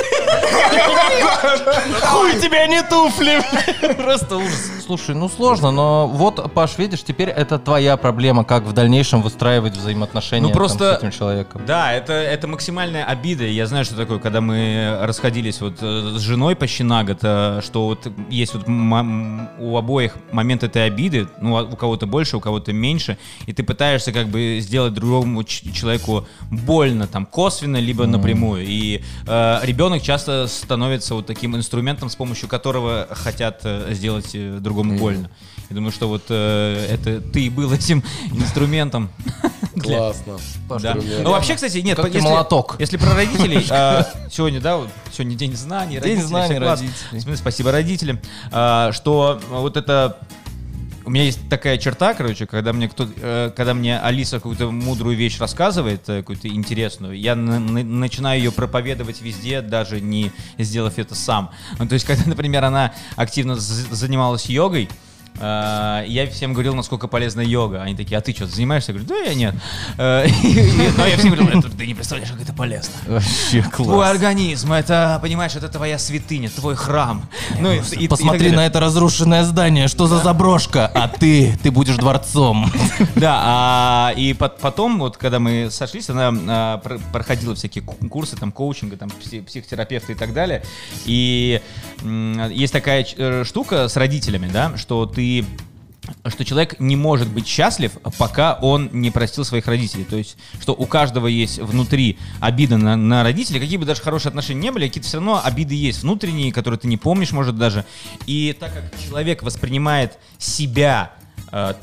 [2.03, 3.41] Хуй тебя не туфли!
[3.95, 4.78] Просто ужас.
[4.89, 9.77] Слушай, ну сложно, но вот, Паш, видишь, теперь это твоя проблема, как в дальнейшем выстраивать
[9.77, 11.61] взаимоотношения Ну, там, просто- с этим человеком.
[11.67, 13.45] Да, это, это максимальная обида.
[13.45, 17.61] Я знаю, что такое, когда мы расходились вот э, с женой почти на год, э,
[17.63, 18.67] что вот есть вот
[19.59, 23.61] у обоих момент этой обиды, ну, а у кого-то больше, у кого-то меньше, и ты
[23.61, 28.65] пытаешься как бы сделать другому человеку больно, там, косвенно, либо напрямую.
[28.65, 34.57] И э, ребенок часто становится вот таким инструментом, с помощью которого хотят э, сделать э,
[34.79, 35.29] другому больно.
[35.69, 39.09] Я думаю, что вот э, это ты и был этим инструментом.
[39.79, 40.37] Классно.
[40.81, 40.97] да.
[41.21, 42.75] Ну вообще, кстати, нет, Как если, молоток.
[42.79, 47.35] если про родителей, а, сегодня, да, вот сегодня день знаний, День родителей, знаний родителей.
[47.35, 48.19] Спасибо родителям,
[48.51, 50.17] а, что вот это
[51.09, 55.17] у меня есть такая черта, короче, когда мне кто, э, когда мне Алиса какую-то мудрую
[55.17, 60.99] вещь рассказывает, э, какую-то интересную, я на- на- начинаю ее проповедовать везде, даже не сделав
[60.99, 61.49] это сам.
[61.79, 64.87] Ну, то есть, когда, например, она активно занималась йогой,
[65.41, 67.81] я всем говорил, насколько полезна йога.
[67.81, 68.91] Они такие, а ты что, занимаешься?
[68.91, 69.55] Я говорю, да, я нет.
[69.97, 72.93] Э, и- Но я всем говорил, «Это ты не представляешь, как это полезно.
[73.07, 74.09] Вообще Твой класс.
[74.11, 77.27] организм, это, понимаешь, это твоя святыня, твой храм.
[77.59, 82.71] Ну, и- Посмотри на это разрушенное здание, что за заброшка, а ты, ты будешь дворцом.
[83.15, 87.95] Да, а, и пот- потом, вот когда мы сошлись, она а, пр- проходила всякие ку-
[88.09, 90.63] курсы там коучинга, там пси- психотерапевта и так далее.
[91.05, 91.61] И
[92.03, 95.45] есть такая э, штука с родителями, да, что ты
[96.25, 100.05] что человек не может быть счастлив, пока он не простил своих родителей.
[100.05, 104.29] То есть, что у каждого есть внутри обида на, на родителей, какие бы даже хорошие
[104.29, 107.85] отношения не были, какие-то все равно обиды есть внутренние, которые ты не помнишь, может, даже.
[108.25, 111.11] И так как человек воспринимает себя
[111.51, 111.73] э,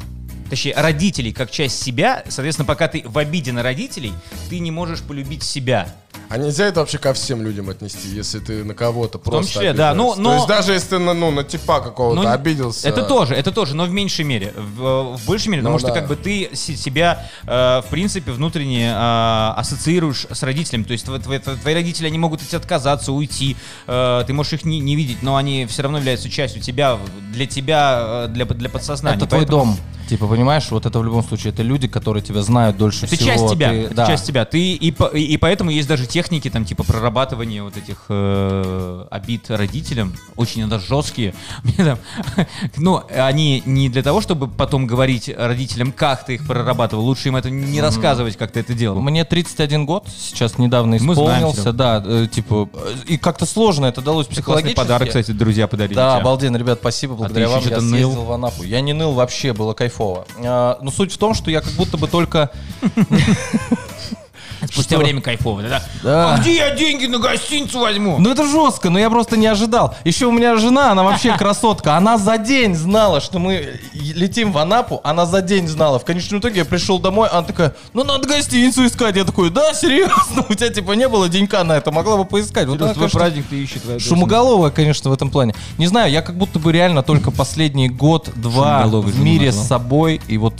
[0.48, 4.12] точнее, родителей как часть себя, соответственно, пока ты в обиде на родителей,
[4.48, 5.88] ты не можешь полюбить себя.
[6.29, 9.94] А нельзя это вообще ко всем людям отнести, если ты на кого-то просто числе, да,
[9.94, 10.22] ну, обижаешься?
[10.22, 12.88] но- То есть даже если ты на, ну, на типа какого-то Ну, обиделся...
[12.88, 14.52] Это тоже, это тоже, но в меньшей мере.
[14.57, 15.94] В, в большей мере, Ну потому что да.
[15.94, 20.83] как бы ты се- себя, э, в принципе, внутренне э, ассоциируешь с родителями.
[20.85, 23.57] То есть тво- тво- тво- твои родители, они могут от тебя отказаться, уйти.
[23.87, 26.98] э, ты можешь их не, не видеть, но они все равно являются частью тебя,
[27.33, 29.16] для тебя, э, для, для подсознания.
[29.16, 29.79] Это твой Поэтому- дом.
[30.09, 33.29] Типа, понимаешь, вот это в любом случае, это люди, которые тебя знают дольше Это всего.
[33.29, 34.07] часть тебя, ты- это да.
[34.07, 34.44] часть тебя.
[34.44, 40.14] Ты и, и поэтому есть даже техники там типа прорабатывания вот этих э, обид родителям,
[40.37, 41.35] очень иногда жесткие.
[41.77, 41.99] Там,
[42.77, 47.37] ну, они не для того, чтобы потом говорить родителям, как ты их прорабатывал, лучше им
[47.37, 49.01] это не рассказывать, как ты это делал.
[49.01, 54.01] Мне 31 год, сейчас недавно знаем, исполнился, да, э, типа, э, и как-то сложно это
[54.01, 54.77] далось психологически.
[54.77, 55.95] подарок, кстати, друзья подарили.
[55.95, 56.23] Да, тебе.
[56.23, 57.90] обалденно, ребят, спасибо, благодаря еще вам я ныл?
[57.90, 58.62] съездил в Анапу.
[58.62, 60.27] Я не ныл вообще, было кайфово.
[60.38, 62.51] А, но суть в том, что я как будто бы только...
[64.66, 65.05] Спустя Что?
[65.05, 65.62] время кайфово.
[65.62, 65.83] да?
[66.02, 66.35] Да.
[66.35, 68.18] А где я деньги на гостиницу возьму?
[68.18, 69.94] Ну это жестко, но я просто не ожидал.
[70.05, 71.96] Еще у меня жена, она вообще красотка.
[71.96, 75.00] Она за день знала, что мы летим в Анапу.
[75.05, 75.98] Она за день знала.
[75.98, 79.16] В конечном итоге я пришел домой, она такая, ну надо гостиницу искать.
[79.16, 80.44] Я такой, да, серьезно?
[80.48, 82.68] У тебя типа не было денька на это, могла бы поискать.
[82.68, 83.83] Вот твой праздник ты ищет.
[83.83, 85.55] твоя Шумоголовая, конечно, в этом плане.
[85.79, 90.20] Не знаю, я как будто бы реально только последний год-два в мире с собой.
[90.29, 90.55] И вот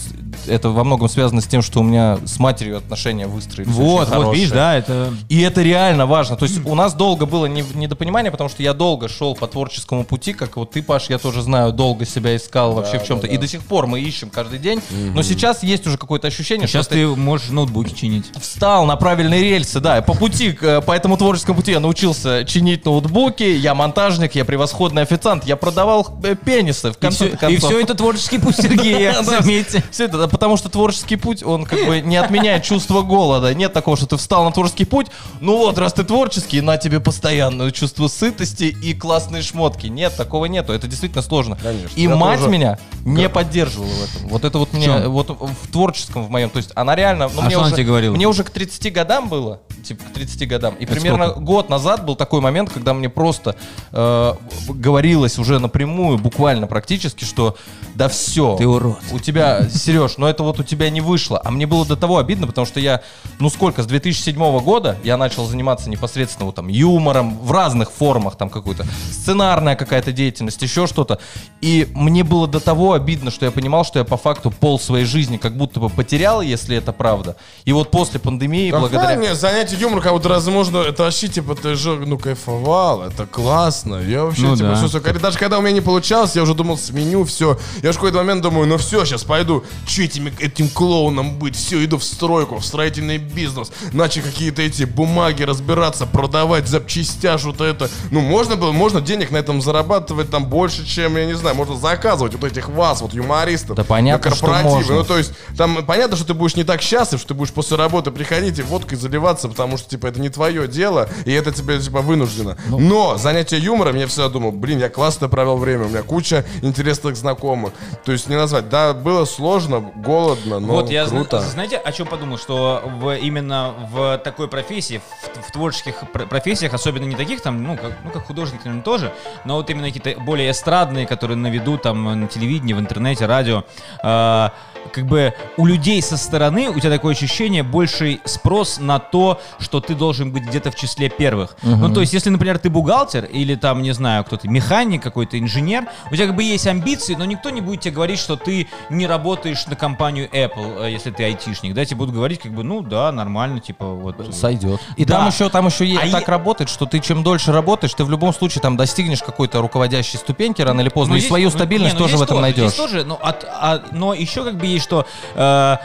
[0.47, 3.73] это во многом связано с тем, что у меня с матерью отношения выстроились.
[3.75, 5.13] очень Вот, вот, видишь, да, это...
[5.29, 6.37] И это реально важно.
[6.37, 10.05] То есть у нас долго было не- недопонимание, потому что я долго шел по творческому
[10.05, 13.27] пути, как вот ты, Паш, я тоже знаю, долго себя искал вообще в чем-то.
[13.27, 14.81] И до сих пор мы ищем каждый день.
[15.15, 18.27] Но сейчас есть уже какое-то ощущение, Сейчас что ты можешь ноутбуки чинить.
[18.41, 20.01] встал на правильные рельсы, да.
[20.03, 25.03] По пути, э, по этому творческому пути я научился чинить ноутбуки, я монтажник, я превосходный
[25.03, 27.73] официант, я продавал э, пенисы, в И конце все, концов.
[27.73, 29.83] это творческий путь Сергея, Да, заметьте.
[29.91, 33.55] Все это, да, потому что творческий путь, он как бы не отменяет чувство голода.
[33.55, 35.09] Нет такого, что ты встал на творческий путь,
[35.41, 39.87] ну вот, раз ты творческий, на тебе постоянное чувство сытости и классные шмотки.
[39.87, 40.73] Нет, такого нету.
[40.73, 41.57] Это действительно сложно.
[41.63, 41.91] Конечно.
[41.97, 44.29] И Я мать тоже- меня не поддерживала в этом.
[44.29, 45.11] Вот это вот мне, чем?
[45.11, 46.51] вот в творческом в моем.
[46.51, 47.29] То есть она реально...
[47.29, 48.15] ну, А мне что она уже- тебе говорила?
[48.15, 50.75] Мне уже к 30 годам было, типа к 30 годам.
[50.77, 51.41] И Это примерно сколько?
[51.41, 53.57] год назад был такой момент, когда мне просто
[53.93, 54.35] э,
[54.69, 57.57] говорилось уже напрямую, буквально практически, что
[57.95, 58.57] да все.
[58.57, 58.99] Ты урод.
[59.13, 61.41] У тебя, Сереж, но это вот у тебя не вышло.
[61.45, 63.03] А мне было до того обидно, потому что я,
[63.39, 68.37] ну сколько, с 2007 года я начал заниматься непосредственно вот там юмором в разных формах,
[68.37, 71.19] там какую-то сценарная какая-то деятельность, еще что-то.
[71.61, 75.05] И мне было до того обидно, что я понимал, что я по факту пол своей
[75.05, 77.37] жизни как будто бы потерял, если это правда.
[77.65, 79.03] И вот после пандемии, благодаря...
[79.17, 79.35] Благодаря...
[79.35, 83.97] занятие юмора, как будто, возможно, это вообще, типа, ты же, ну, кайфовал, это классно.
[83.97, 85.01] Я вообще, Ну типа, да.
[85.01, 87.59] когда- даже когда у меня не получалось, я уже думал, сменю все.
[87.83, 89.65] Я же в какой-то момент думаю, ну все, сейчас пойду,
[89.97, 94.85] че этими, этим клоуном быть, все, иду в стройку, в строительный бизнес, начал какие-то эти
[94.85, 97.89] бумаги разбираться, продавать запчастя, что-то это.
[98.11, 101.77] Ну, можно было, можно денег на этом зарабатывать там больше, чем, я не знаю, можно
[101.77, 103.75] заказывать вот этих вас, вот юмористов.
[103.75, 104.77] Да понятно, на что корпоративы.
[104.77, 104.95] можно.
[104.97, 107.79] Ну, то есть, там понятно, что ты будешь не так счастлив, что ты будешь после
[107.79, 111.81] работы приходить и водкой заливаться, потому что, типа, это не твое дело, и это тебе,
[111.81, 112.59] типа, вынуждено.
[112.69, 112.79] Ну.
[112.79, 117.17] Но занятие юмором, я всегда думал, блин, я классно провел время, у меня куча интересных
[117.17, 117.73] знакомых.
[118.05, 121.41] То есть, не назвать, да, было сложно, голодно, но вот я, зна- круто.
[121.41, 125.01] знаете, о чем подумал, что в, именно в такой профессии,
[125.35, 128.83] в, в творческих пр- профессиях, особенно не таких там, ну как, ну, как художник, наверное,
[128.85, 129.13] тоже,
[129.45, 133.65] но вот именно какие-то более эстрадные, которые на виду там на телевидении, в интернете, радио,
[134.03, 134.53] а,
[134.93, 139.81] как бы у людей со стороны у тебя такое ощущение больший спрос на то, что
[139.81, 141.57] ты должен быть где-то в числе первых.
[141.63, 145.39] Ну, то есть, если, например, ты бухгалтер или там, не знаю, кто ты, механик какой-то,
[145.39, 148.69] инженер, у тебя как бы есть амбиции, но никто не будет тебе говорить, что ты
[148.91, 152.63] не работаешь на компанию Apple, э, если ты айтишник, да, тебе будут говорить, как бы,
[152.63, 154.17] ну, да, нормально, типа, вот.
[154.35, 154.81] Сойдет.
[154.97, 155.19] И Да.
[155.19, 158.11] там еще, там еще А так е- работает, что ты чем дольше работаешь, ты в
[158.11, 161.95] любом случае там достигнешь какой-то руководящей ступеньки рано или поздно, Ну, и здесь- свою стабильность
[161.95, 162.65] не, ну, тоже в этом тоже, найдешь.
[162.73, 165.77] здесь тоже, но, от- а- но еще как бы есть, что э,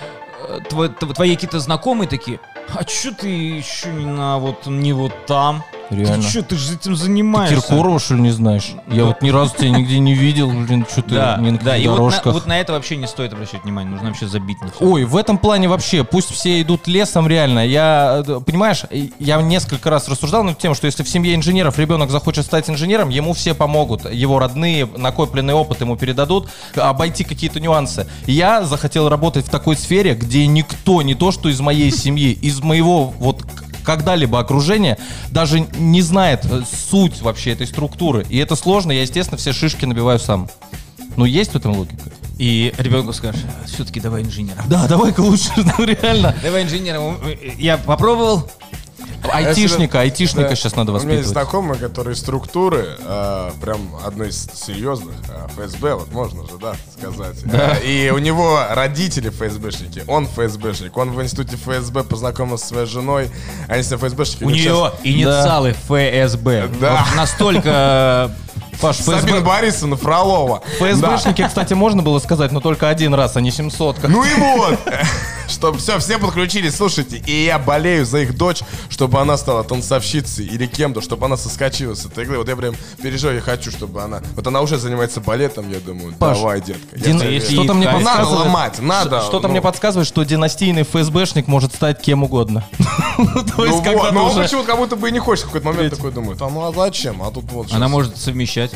[0.48, 2.40] э, тво- тв- твои какие-то знакомые такие,
[2.74, 5.64] а чё ты еще не на вот не вот там?
[5.92, 6.24] Реально.
[6.24, 7.68] Ты что, ты же этим занимаешься?
[7.68, 8.72] Киркорова, что ли, не знаешь?
[8.88, 11.76] Я вот ни разу тебя нигде не видел, блин, что ты Да, не на да,
[11.76, 14.72] и вот на, вот на это вообще не стоит обращать внимание, нужно вообще забить на
[14.72, 14.86] все.
[14.86, 17.68] Ой, в этом плане вообще, пусть все идут лесом, реально.
[17.68, 18.86] Я, э, понимаешь,
[19.20, 23.10] я несколько раз рассуждал над тем, что если в семье инженеров ребенок захочет стать инженером,
[23.10, 24.10] ему все помогут.
[24.10, 28.08] Его родные, накопленный опыт ему передадут, обойти какие-то нюансы.
[28.28, 32.62] Я захотел работать в такой сфере, где никто, не то что из моей семьи, из
[32.62, 33.44] моего вот
[33.84, 34.98] когда-либо окружения
[35.30, 38.26] даже не знает э, суть вообще этой структуры.
[38.30, 40.50] И это сложно, я, естественно, все шишки набиваю сам.
[41.18, 42.10] Ну, есть в этом логика?
[42.38, 44.66] И ребенку скажешь, все-таки давай инженером.
[44.68, 46.36] Да, давай-ка лучше, ну реально.
[46.42, 47.18] Давай инженером.
[47.58, 48.50] Я попробовал.
[49.34, 50.56] Айтишника, айтишника Да.
[50.56, 51.28] сейчас надо У меня есть воспитывать.
[51.52, 57.38] знакомые, которые структуры, э, прям одной из серьезных, э, ФСБ, вот можно же, да, сказать.
[57.52, 62.88] Э, И у него родители ФСБшники, он ФСБшник, он в институте ФСБ познакомился со своей
[62.88, 63.32] женой,
[63.68, 64.44] они с ней ФСБшники.
[64.44, 66.70] У нее инициалы ФСБ.
[66.80, 67.06] Да.
[67.08, 68.32] Вот настолько...
[68.80, 69.42] Паш, сейчас- Сабина ФСБ...
[69.48, 70.64] Борисовна Фролова.
[70.80, 70.86] Да.
[70.88, 74.00] ФСБшники, кстати, можно было сказать, но только один раз, а не 700.
[74.00, 74.80] как- Ну и вот,
[75.52, 80.46] чтобы все, все подключились, слушайте, и я болею за их дочь, чтобы она стала танцовщицей
[80.46, 82.38] или кем-то, чтобы она соскочила с этой игры.
[82.38, 84.22] Вот я прям переживаю, я хочу, чтобы она...
[84.36, 86.98] Вот она уже занимается балетом, я думаю, Паш, давай, детка.
[86.98, 87.20] Дин-.
[87.42, 89.22] Что-то мне Надо ломать, надо.
[89.22, 92.66] Что-то ну, мне подсказывает, что династийный ФСБшник может стать кем угодно.
[93.18, 93.26] То
[93.58, 94.44] Ну есть, когда но он уже...
[94.44, 96.72] почему-то как будто бы и не хочет в какой-то момент такой думает, а ну а
[96.74, 97.22] зачем?
[97.22, 98.72] А тут вот Она может совмещать.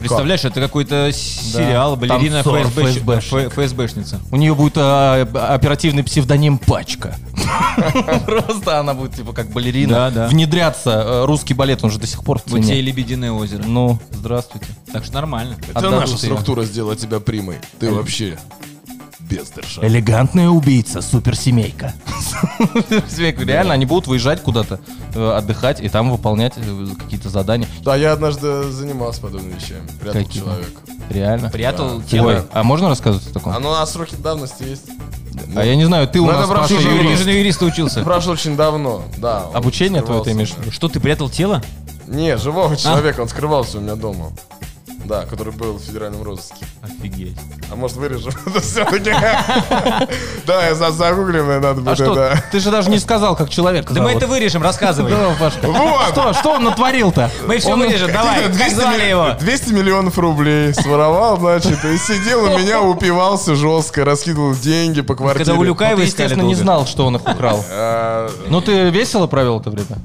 [0.00, 3.52] Представляешь, это какой-то сериал, балерина Танцор, ФСБ, ФСБшник.
[3.52, 4.20] ФСБшница.
[4.30, 5.22] У нее будет а,
[5.54, 7.16] оперативный псевдоним Пачка.
[8.26, 9.92] Просто она будет типа как балерина.
[9.92, 10.28] Да, да.
[10.28, 10.90] Внедряться.
[10.90, 12.80] Э, Русский балет, он же до сих пор в цене.
[12.80, 13.62] Лебединое озеро.
[13.62, 14.66] Ну, здравствуйте.
[14.92, 15.56] Так что нормально.
[15.68, 17.58] Это Отдадут наша структура сделала тебя примой.
[17.78, 18.38] Ты вообще
[19.20, 19.86] бездержа.
[19.86, 21.94] Элегантная убийца, суперсемейка.
[23.44, 24.80] Реально, они будут выезжать куда-то,
[25.14, 27.68] э, отдыхать и там выполнять э, какие-то задания.
[27.82, 29.86] Да, я однажды занимался подобными вещами.
[30.00, 30.42] Прятал Какими?
[30.44, 30.80] человека.
[31.10, 31.50] Реально.
[31.50, 32.28] Прятал тело.
[32.28, 33.54] Ой, а можно рассказывать о таком?
[33.54, 34.86] Оно на сроке давности есть.
[35.56, 37.26] А я не знаю, ты у Ну, нас, Паша, юрист.
[37.26, 38.02] юриста учился.
[38.02, 39.44] Прошло очень давно, да.
[39.54, 40.70] Обучение твое ты имеешь у?
[40.70, 41.62] Что, ты прятал тело?
[42.06, 44.32] Не, живого человека, он скрывался у меня дома.
[45.10, 46.64] Да, который был в федеральном розыске.
[46.82, 47.36] Офигеть.
[47.68, 49.10] А может вырежем это все-таки?
[50.46, 52.42] Да, я за- загуглим, надо А будет что, это.
[52.52, 55.10] ты же даже не сказал, как человек Да мы это вырежем, рассказывай.
[55.10, 55.66] Да, Пашка.
[55.70, 56.10] Вот!
[56.12, 57.28] Что, что он натворил-то?
[57.46, 58.44] Мы все вырежем, давай.
[58.44, 59.30] Как 200 звали его?
[59.40, 65.44] 200 миллионов рублей своровал, значит, и сидел у меня, упивался жестко, раскидывал деньги по квартире.
[65.44, 67.64] Когда у Люкаева Ты, искали естественно, не знал, что он их украл.
[67.68, 69.98] А, Ну ты весело провел это время?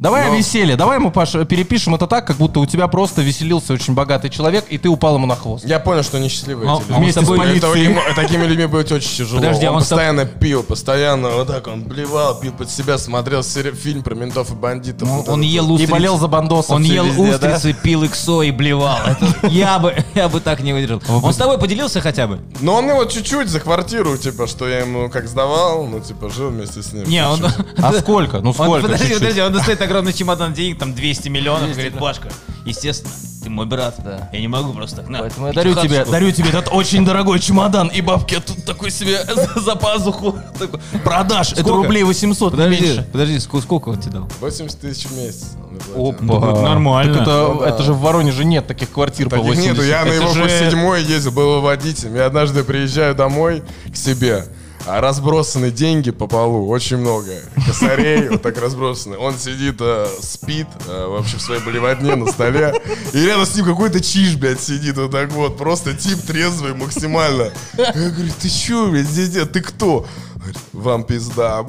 [0.00, 0.32] Давай Ну.
[0.34, 0.74] о веселье.
[0.74, 4.51] Давай мы, Паша, перепишем это так, как будто у тебя просто веселился очень богатый человек,
[4.68, 5.64] и ты упал ему на хвост.
[5.64, 6.92] Я понял, что несчастливые А- эти люди.
[6.98, 7.92] Вместе с тобой- полицией.
[7.94, 9.40] Это такими людьми быть очень тяжело.
[9.40, 13.42] Подожди, а он, он постоянно пил, постоянно вот так он блевал, пил под себя, смотрел
[13.42, 15.08] фильм про ментов и бандитов.
[15.08, 15.92] Ну, Вот Он ел И устрицы.
[15.92, 16.70] болел за бандосов.
[16.76, 17.56] Он ел везде, да?
[17.56, 18.98] устрицы, пил иксо и блевал.
[19.06, 21.02] Это я бы, я бы так не выдержал.
[21.22, 22.40] Он с тобой поделился хотя бы?
[22.60, 26.28] Но он мне вот чуть-чуть за квартиру, типа, что я ему как сдавал, ну, типа,
[26.30, 27.04] жил вместе с ним.
[27.08, 27.40] Не, он...
[27.78, 28.40] А сколько?
[28.40, 28.82] Ну сколько?
[28.88, 32.28] подожди, подожди, он достает огромный чемодан денег, там 200 миллионов, и говорит, Пашка,
[32.64, 33.12] естественно,
[33.42, 34.28] ты мой брат, Да.
[34.32, 36.12] Я не могу просто так, на, Поэтому я дарю тебе, пятихаточку».
[36.12, 39.20] дарю тебе этот очень дорогой чемодан и бабки тут такой себе
[39.56, 40.36] за, пазуху.
[40.58, 41.76] Такой, Продашь, это Сколько?
[41.82, 43.08] рублей 800, не Подожди, меньше.
[43.12, 44.28] подожди, ск- сколько он тебе дал?
[44.40, 45.48] 80 тысяч в месяц.
[45.60, 46.48] он мне платил.
[46.48, 46.62] Опа.
[46.62, 47.12] Нормально.
[47.14, 47.68] Так это, Ну, да.
[47.68, 49.70] это же в Воронеже нет таких квартир по Таких 80.
[49.72, 52.14] нету, я на Это его же- седьмой ездил, был водителем.
[52.16, 54.46] Я однажды приезжаю домой к себе,
[54.86, 57.32] а разбросаны деньги по полу, очень много.
[57.66, 59.16] Косарей вот так разбросаны.
[59.16, 62.74] Он сидит, э, спит, э, вообще в своей болеводне на столе.
[63.12, 65.56] И рядом с ним какой-то чиж, блядь, сидит вот так вот.
[65.56, 67.52] Просто тип трезвый максимально.
[67.76, 69.50] Я говорю, ты чё, блядь, здесь делаешь?
[69.52, 70.06] Ты кто?
[70.42, 71.62] Говорит, Вам пизда.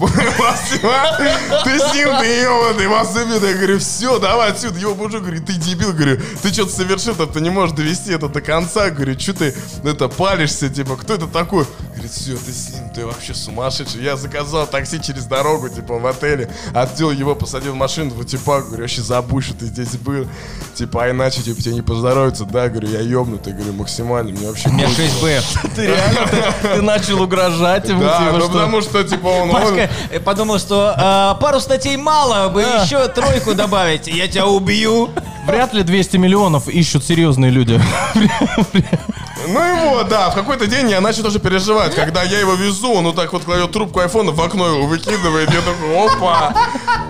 [1.64, 3.44] Ты с ним, ты ебаный, вас убит.
[3.44, 4.80] Я говорю, все, давай отсюда.
[4.80, 5.94] Его мужик говорит, ты дебил.
[5.94, 8.90] Говорю, ты что-то совершил, ты не можешь довести это до конца.
[8.90, 11.66] Говорю, что ты это палишься, типа, кто это такой?
[11.92, 14.02] Говорит, все, ты с ним, ты вообще сумасшедший.
[14.02, 16.50] Я заказал такси через дорогу, типа, в отеле.
[16.74, 20.28] Отвел его, посадил в машину, вот, типа, говорю, вообще забудь, что ты здесь был.
[20.74, 22.46] Типа, а иначе, типа, тебе не поздоровится.
[22.46, 24.32] Да, говорю, я ебнутый, говорю, максимально.
[24.32, 24.70] Мне вообще...
[24.70, 25.04] У меня грустно.
[25.04, 25.44] 6Б.
[25.76, 29.50] Ты реально, ты, начал угрожать ему, типа, ну что- потому что, типа, он...
[29.50, 29.90] Пашка
[30.24, 35.10] подумал, что э, пару статей мало, бы еще тройку добавить, я тебя убью.
[35.48, 37.80] Вряд ли 200 миллионов ищут серьезные люди.
[39.48, 42.94] Ну и вот, да, в какой-то день я начал тоже переживать, когда я его везу,
[42.94, 46.56] он вот так вот кладет трубку айфона, в окно его выкидывает, я такой, опа,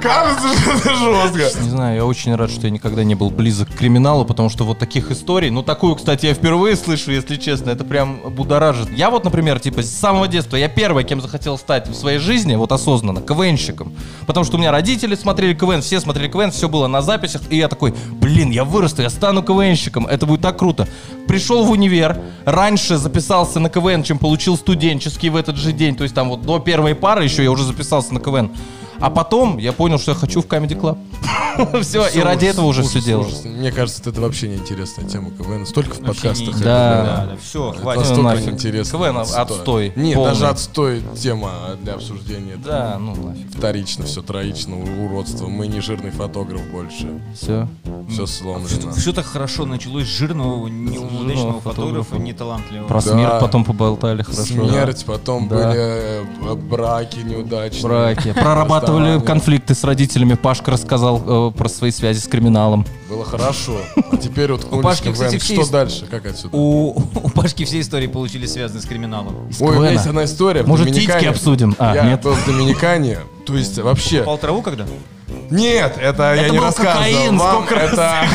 [0.01, 1.62] кажется, что это жестко.
[1.62, 4.63] Не знаю, я очень рад, что я никогда не был близок к криминалу, потому что
[4.63, 8.89] вот таких историй, ну такую, кстати, я впервые слышу, если честно, это прям будоражит.
[8.95, 12.55] Я вот, например, типа с самого детства, я первый, кем захотел стать в своей жизни,
[12.55, 13.93] вот осознанно, КВНщиком.
[14.25, 17.57] Потому что у меня родители смотрели КВН, все смотрели КВН, все было на записях, и
[17.57, 20.88] я такой, блин, я вырасту, я стану КВНщиком, это будет так круто.
[21.27, 26.03] Пришел в универ, раньше записался на КВН, чем получил студенческий в этот же день, то
[26.03, 28.51] есть там вот до первой пары еще я уже записался на КВН.
[28.99, 30.97] А потом я понял, что я хочу в Comedy Club.
[31.82, 33.27] Все, и ради этого уже все делал.
[33.43, 35.65] Мне кажется, это вообще неинтересная тема КВН.
[35.65, 36.58] Столько в подкастах.
[36.60, 36.63] Да.
[36.63, 38.01] Да, да, все, хватит.
[38.01, 38.47] Настолько нафиг.
[38.47, 38.97] неинтересно.
[38.97, 39.93] КВН отстой.
[39.95, 41.51] Нет, даже отстой тема
[41.82, 42.56] для обсуждения.
[42.56, 43.56] Да, ну нафиг.
[43.56, 45.47] Вторично, все троично, уродство.
[45.47, 47.21] Мы не жирный фотограф больше.
[47.36, 47.67] Все.
[48.10, 48.91] Все сломлено.
[48.93, 52.88] Все так хорошо началось с жирного, неудачного фотографа, неталантливого.
[52.88, 54.43] Про смерть потом поболтали хорошо.
[54.43, 57.84] Смерть, потом были э, браки неудачные.
[57.84, 58.34] Браки.
[58.34, 59.19] Прорабатывали Расставания.
[59.19, 60.33] конфликты с родителями.
[60.35, 62.85] Пашка рассказал э, про свои связи с криминалом.
[63.09, 63.77] Было хорошо.
[64.11, 66.05] А теперь вот У Пашки, кстати, все Что ис- дальше?
[66.09, 66.55] Как отсюда?
[66.55, 69.49] У, у Пашки все истории получились связаны с криминалом.
[69.49, 70.63] Из Ой, есть одна история.
[70.63, 71.75] Может, титьки обсудим?
[71.77, 72.21] А, я нет?
[72.21, 73.19] был в Доминикане.
[73.45, 74.23] То есть вообще...
[74.23, 74.85] Пал траву когда?
[75.49, 77.38] Нет, это, я Это не был рассказывал.
[77.38, 78.25] Вам это...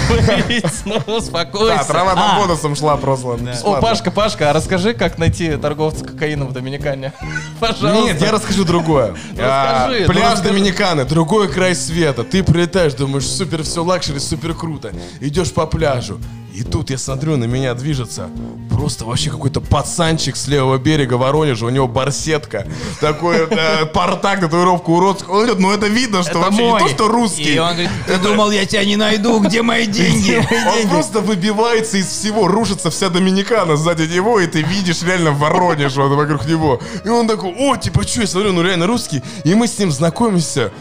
[0.85, 1.85] Ну, Да, успокойся.
[1.87, 2.15] трава А.
[2.17, 3.29] там бонусом шла просто.
[3.29, 3.81] О, бесплатно.
[3.81, 7.13] Пашка, Пашка, а расскажи, как найти торговца кокаином в Доминикане.
[7.61, 7.93] Пожалуйста.
[8.03, 9.15] Нет, я расскажу другое.
[9.39, 10.39] А, расскажи, ну Пляж.
[10.41, 12.25] Доминиканы, другой край света.
[12.25, 14.93] Ты прилетаешь, думаешь, супер все luxury, супер круто.
[15.21, 16.21] Идешь по пляжу.
[16.59, 18.31] И тут я смотрю, на меня движется
[18.79, 22.67] просто вообще какой-то пацанчик с левого берега Воронежа, у него барсетка,
[23.01, 25.31] такой э, порта, татуировка уродская.
[25.31, 27.55] Он говорит, ну это видно, что вообще не то, что русский.
[27.55, 30.37] И он говорит, ты думал, я тебя не найду, где мои деньги?
[30.83, 35.97] Он просто выбивается из всего, рушится вся Доминикана сзади него, и ты видишь реально Воронеж
[35.97, 36.81] вокруг него.
[37.05, 39.23] И он такой, о, типа, что, я смотрю, ну реально русский.
[39.45, 40.73] И мы с ним знакомимся,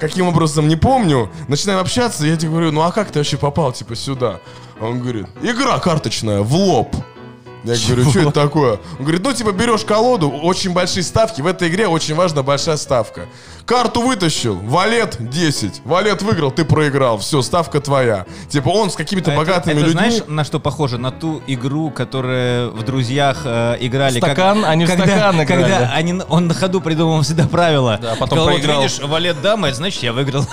[0.00, 1.30] каким образом, не помню.
[1.48, 4.40] Начинаем общаться, я тебе говорю, ну а как ты вообще попал, типа, сюда?
[4.82, 6.94] Он говорит, игра карточная, в лоб.
[7.64, 8.72] Я говорю, что это такое?
[8.98, 11.40] Он говорит, ну, типа, берешь колоду, очень большие ставки.
[11.40, 13.26] В этой игре очень важна большая ставка.
[13.64, 15.82] Карту вытащил, валет 10.
[15.84, 17.18] Валет выиграл, ты проиграл.
[17.18, 18.26] Все, ставка твоя.
[18.48, 19.92] Типа, он с какими-то Это- богатыми это людьми.
[19.92, 20.98] знаешь, на что похоже?
[20.98, 24.18] На ту игру, которую в друзьях э, играли.
[24.18, 25.62] как- Стакан, они в когда, стакан играли.
[25.62, 27.98] Когда они, он на ходу придумал всегда правила.
[28.02, 28.82] Да, потом вот проиграл.
[28.82, 30.44] видишь, валет дама, это значит, я выиграл.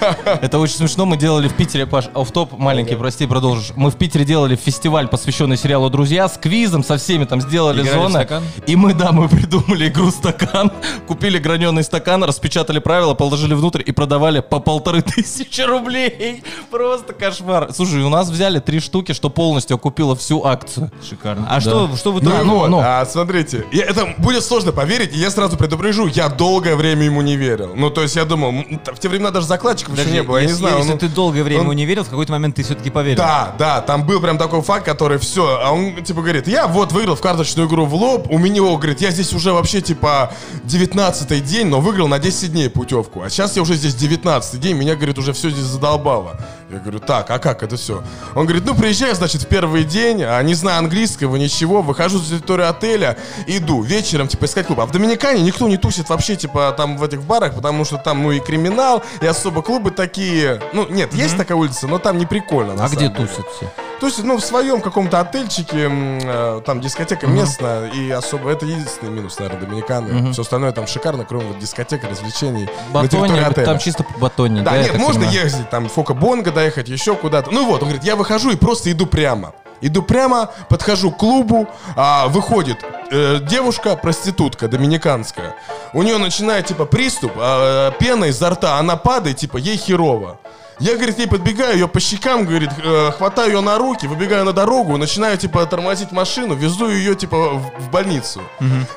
[0.42, 1.06] Это очень смешно.
[1.06, 3.72] Мы делали в Питере, Паш, офф-топ маленький, прости, продолжишь.
[3.74, 7.96] Мы в Питере делали фестиваль, посвященный сериалу «Друзья», с квизом, со всеми там сделали Играли
[7.96, 8.10] зоны.
[8.10, 8.42] стакан?
[8.66, 10.72] И мы, да, мы придумали игру «Стакан»,
[11.06, 16.42] купили граненый стакан, распечатали правила, положили внутрь и продавали по полторы тысячи рублей.
[16.70, 17.68] Просто кошмар.
[17.72, 20.90] Слушай, у нас взяли три штуки, что полностью окупило всю акцию.
[21.08, 21.46] Шикарно.
[21.48, 22.38] А что, что в итоге?
[22.42, 22.80] Ну, ну, ну.
[22.82, 27.22] а, смотрите, я- это будет сложно поверить, и я сразу предупрежу, я долгое время ему
[27.22, 27.72] не верил.
[27.76, 30.42] Ну, то есть я думал, в те времена даже закладчиков еще Подожди, не было, я
[30.44, 30.78] не если, знаю.
[30.78, 33.18] если ну, ты долгое время он- ему не верил, в какой-то момент ты все-таки поверил.
[33.18, 36.92] Да, да, там был прям такой факт, который все, а он типа говорит, я вот
[36.92, 40.32] выиграл в карточную игру в лоб, у меня, говорит, я здесь уже вообще типа
[40.64, 44.76] 19 день, но выиграл на 10 дней путевку, а сейчас я уже здесь 19 день,
[44.76, 46.40] меня, говорит, уже все здесь задолбало.
[46.70, 48.02] Я говорю, так, а как это все?
[48.34, 52.36] Он говорит, ну приезжаю, значит, в первый день, а, не знаю английского, ничего, выхожу за
[52.36, 53.16] территорию отеля,
[53.46, 54.80] иду вечером, типа, искать клуб.
[54.80, 58.22] А в Доминикане никто не тусит вообще, типа, там в этих барах, потому что там,
[58.22, 62.26] ну, и криминал, и особо клубы такие, ну, нет, есть такая улица, но там не
[62.26, 63.70] прикольно, А где тусят все?
[64.02, 69.38] Есть, ну, в своем каком-то отельчике, э, там дискотека местная, и особо это единственный минус,
[69.38, 70.32] наверное, Доминиканы.
[70.32, 73.64] Все остальное там шикарно, кроме вот дискотек, развлечений на территории отеля.
[73.64, 74.82] там чисто по батоне, Да, да?
[74.82, 75.44] нет, можно понимаю?
[75.44, 77.50] ездить, там, Фока Бонга доехать, еще куда-то.
[77.50, 79.52] Ну вот, он говорит, я выхожу и просто иду прямо.
[79.80, 82.78] Иду прямо, подхожу к клубу, а, выходит
[83.12, 85.54] э, девушка, проститутка, доминиканская.
[85.92, 90.38] У нее начинает, типа, приступ, а, пена изо рта, она падает, типа, ей херово.
[90.80, 94.44] Я, говорит, к ней подбегаю, ее по щекам, говорит, э, хватаю ее на руки, выбегаю
[94.44, 98.40] на дорогу, начинаю, типа, тормозить машину, везу ее, типа, в, в больницу.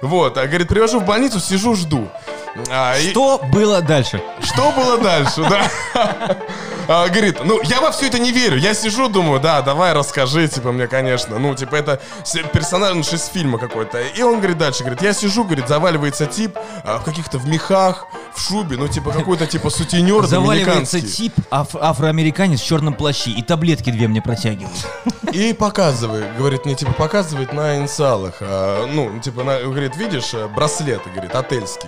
[0.01, 2.07] Вот, а, говорит, привожу в больницу, сижу, жду.
[2.69, 4.21] А, и- Что было дальше?
[4.43, 6.37] что было дальше, да?
[6.87, 8.57] А, Говорит, ну, я во все это не верю.
[8.57, 11.39] Я сижу, думаю, да, давай расскажи, типа, мне, конечно.
[11.39, 12.01] Ну, типа, это
[12.51, 14.01] персонаж ну, из фильма какой-то.
[14.01, 18.07] И он говорит дальше, говорит, я сижу, говорит, заваливается тип а, в каких-то в мехах,
[18.35, 23.41] в шубе, ну, типа, какой-то, типа, сутенер Заваливается тип аф- афроамериканец в черном плаще и
[23.41, 24.75] таблетки две мне протягивает.
[25.31, 28.35] И показывает, говорит, мне, типа, показывает на инициалах.
[28.41, 31.87] а, ну, типа, на- говорит, видишь, э, браслет, говорит, отельский.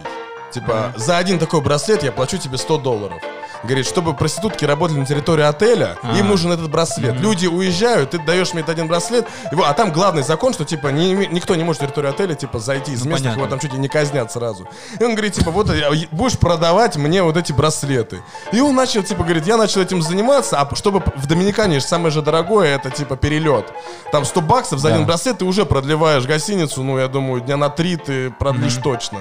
[0.53, 3.17] Типа, за один такой браслет я плачу тебе 100 долларов.
[3.63, 6.17] Говорит, чтобы проститутки работали на территории отеля, А.
[6.17, 7.15] им нужен этот браслет.
[7.15, 10.89] Люди уезжают, ты даешь мне этот один браслет, его, а там главный закон, что типа
[10.89, 13.39] не никто не может на территорию отеля типа зайти из Ну, понятно.
[13.39, 14.67] его там чуть ли не казнят сразу.
[14.99, 15.81] И он говорит, типа, вот э,
[16.11, 18.21] будешь продавать мне вот эти браслеты.
[18.51, 22.11] И он начал, типа, говорит, я начал этим заниматься, а чтобы в Доминикане же самое
[22.11, 23.71] же дорогое, это типа перелет.
[24.11, 24.95] Там 100 баксов за Да.
[24.95, 29.19] один браслет ты уже продлеваешь гостиницу, ну, я думаю, дня на три ты продлишь точно.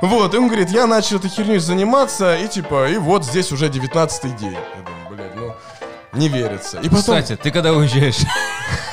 [0.00, 3.68] Вот, и он говорит, я начал этой херней заниматься, и типа, и вот здесь уже
[3.68, 4.56] 19 день.
[6.14, 6.78] Не верится.
[6.78, 8.18] И потом, Кстати, ты когда уезжаешь?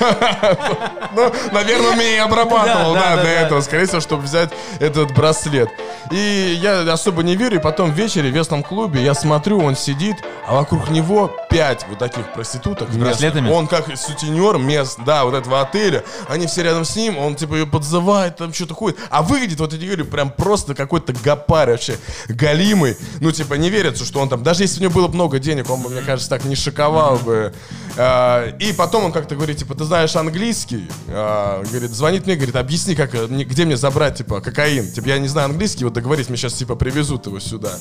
[1.14, 3.22] ну, наверное, меня и обрабатывал, Да, да.
[3.28, 4.50] этого, скорее всего, чтобы взять
[4.80, 5.70] этот браслет.
[6.10, 9.76] И я особо не верю, и потом в вечере в местном клубе я смотрю, он
[9.76, 10.16] сидит,
[10.46, 12.88] а вокруг него пять вот таких проституток.
[12.88, 13.04] местных.
[13.06, 13.50] браслетами?
[13.50, 16.04] Он как сутенер мест, да, вот этого отеля.
[16.28, 18.98] Они все рядом с ним, он типа ее подзывает, там что-то ходит.
[19.10, 21.96] А выглядит, вот я тебе говорю, прям просто какой-то гопарь вообще,
[22.28, 22.96] галимый.
[23.20, 25.70] Ну, типа, не верится, что он там, даже если у него было бы много денег,
[25.70, 27.52] он бы, мне кажется, так не шиковал бы.
[27.96, 30.88] А, И потом он как-то говорит, типа, ты знаешь английский?
[31.08, 34.90] А, Говорит, звонит мне, говорит, объясни, как, где мне забрать, типа, кокаин.
[34.90, 37.72] Типа, я не знаю английский, вот договорись, мне сейчас, типа, привезут его сюда.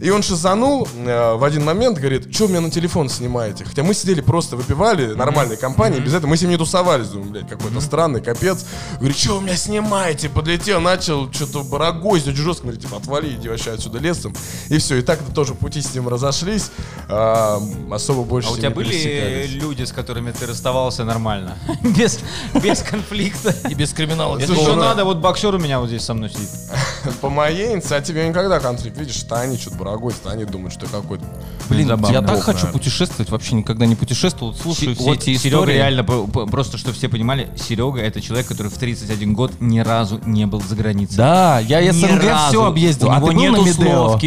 [0.00, 3.64] И он шизанул э, в один момент, говорит, что вы меня на телефон снимаете?
[3.64, 7.30] Хотя мы сидели просто, выпивали, нормальной компании, без этого мы с ним не тусовались, думаю,
[7.30, 8.64] блядь, какой-то странный капец.
[8.98, 10.28] Говорит, что вы меня снимаете?
[10.28, 14.34] Подлетел, начал что-то барагозить жестко, говорит, типа, отвали, иди вообще отсюда лесом.
[14.68, 16.70] И все, и так тоже пути с ним разошлись,
[17.08, 17.60] а,
[17.90, 19.51] особо больше А у тебя были.
[19.52, 21.56] Люди, с которыми ты расставался нормально.
[21.82, 22.20] Без,
[22.62, 23.54] без конфликта.
[23.68, 24.38] И без криминала.
[24.38, 26.48] Если Слушай, что ну- надо, вот боксер у меня вот здесь со мной сидит.
[27.20, 28.96] По моей инициативе никогда конфликт.
[28.96, 31.24] Видишь, что они что-то барагозят, они думают, что какой-то...
[31.68, 32.72] Блин, я так Бог, хочу наверное.
[32.72, 34.54] путешествовать, вообще никогда не путешествовал.
[34.54, 35.74] Слушаю все Вот эти Серега истории.
[35.74, 40.46] реально, просто чтобы все понимали, Серега это человек, который в 31 год ни разу не
[40.46, 41.16] был за границей.
[41.16, 42.48] Да, я Ни СНГ разу.
[42.48, 43.08] все объездил.
[43.08, 44.18] У а него ты был нет на Медео?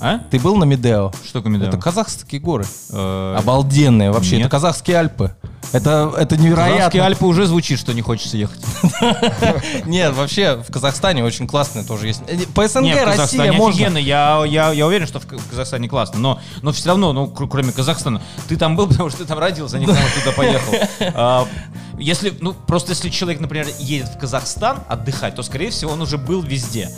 [0.00, 0.18] А?
[0.30, 1.12] Ты был на Медео?
[1.26, 1.68] Что Камедео?
[1.68, 2.64] Это казахские горы.
[2.90, 4.36] Э, Обалденные вообще.
[4.36, 4.46] нет.
[4.46, 5.34] Это казахские Альпы.
[5.72, 6.76] Это, это невероятно.
[6.76, 8.60] Казахские Альпы уже звучит, что не хочется ехать.
[9.86, 12.22] Нет, вообще в Казахстане очень классные тоже есть.
[12.26, 13.98] Э, По СНГ Россия можно.
[13.98, 16.18] Я, я, я уверен, что в Казахстане классно.
[16.18, 19.38] Но, но все равно, ну, кр- кроме Казахстана, ты там был, потому что ты там
[19.38, 20.74] родился, а не потому что туда поехал.
[21.14, 21.46] А,
[21.98, 26.18] Если, ну, просто если человек, например, едет в Казахстан отдыхать, то, скорее всего, он уже
[26.18, 26.88] был везде.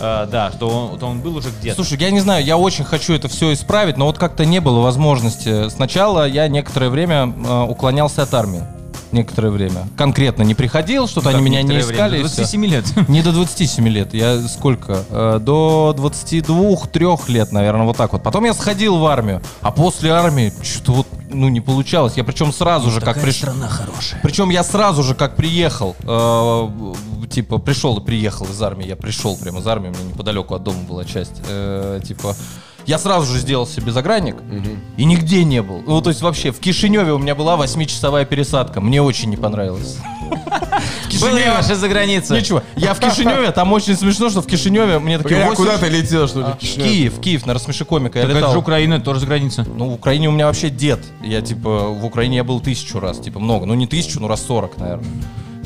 [0.00, 1.76] А, Да, что он, то он был уже где-то.
[1.76, 4.80] Слушай, я не знаю, я очень хочу это все исправить, но вот как-то не было
[4.80, 5.68] возможности.
[5.68, 8.62] Сначала я некоторое время э, уклонялся от армии.
[9.16, 9.88] Некоторое время.
[9.96, 12.22] Конкретно не приходил, что-то они меня не искали.
[12.22, 12.36] до всё.
[12.36, 12.84] 27 лет.
[13.08, 14.12] Не до 27 лет.
[14.14, 15.04] Я сколько?
[15.10, 18.22] Э, До 22-3 лет, наверное, вот так вот.
[18.22, 19.40] Потом я сходил в армию.
[19.62, 22.14] А после армии что-то вот, ну, не получалось.
[22.16, 23.48] Я причем сразу же, как пришел...
[23.50, 24.20] страна хорошая.
[24.22, 26.68] Причем я сразу же, как приехал, э,
[27.30, 28.86] типа, пришел и приехал из армии.
[28.86, 31.40] Я пришел прямо из армии, у меня неподалеку от дома была часть.
[31.48, 32.34] э, типа,
[32.86, 34.36] я сразу же сделал себе загранник
[34.96, 35.82] и нигде не был.
[35.86, 38.80] Ну, то есть вообще, в Кишиневе у меня была 8-часовая пересадка.
[38.80, 39.98] Мне очень не понравилось.
[40.26, 42.38] В Был ли Кишиневе- ваша за границей?
[42.38, 42.62] Ничего.
[42.76, 45.78] Я в Кишиневе, там очень смешно, что в Кишиневе мне такие Погоди, а 8 куда
[45.78, 46.46] ты летел, что ли?
[46.46, 48.18] В Киев, в Киев, на рассмеши комика.
[48.18, 48.58] Я Так это же летал.
[48.58, 49.64] Украина, тоже за граница.
[49.76, 51.00] Ну, в Украине у меня вообще дед.
[51.22, 53.66] Я, типа, в Украине я был тысячу раз, типа, много.
[53.66, 55.06] Ну, не тысячу, ну, раз 40, наверное.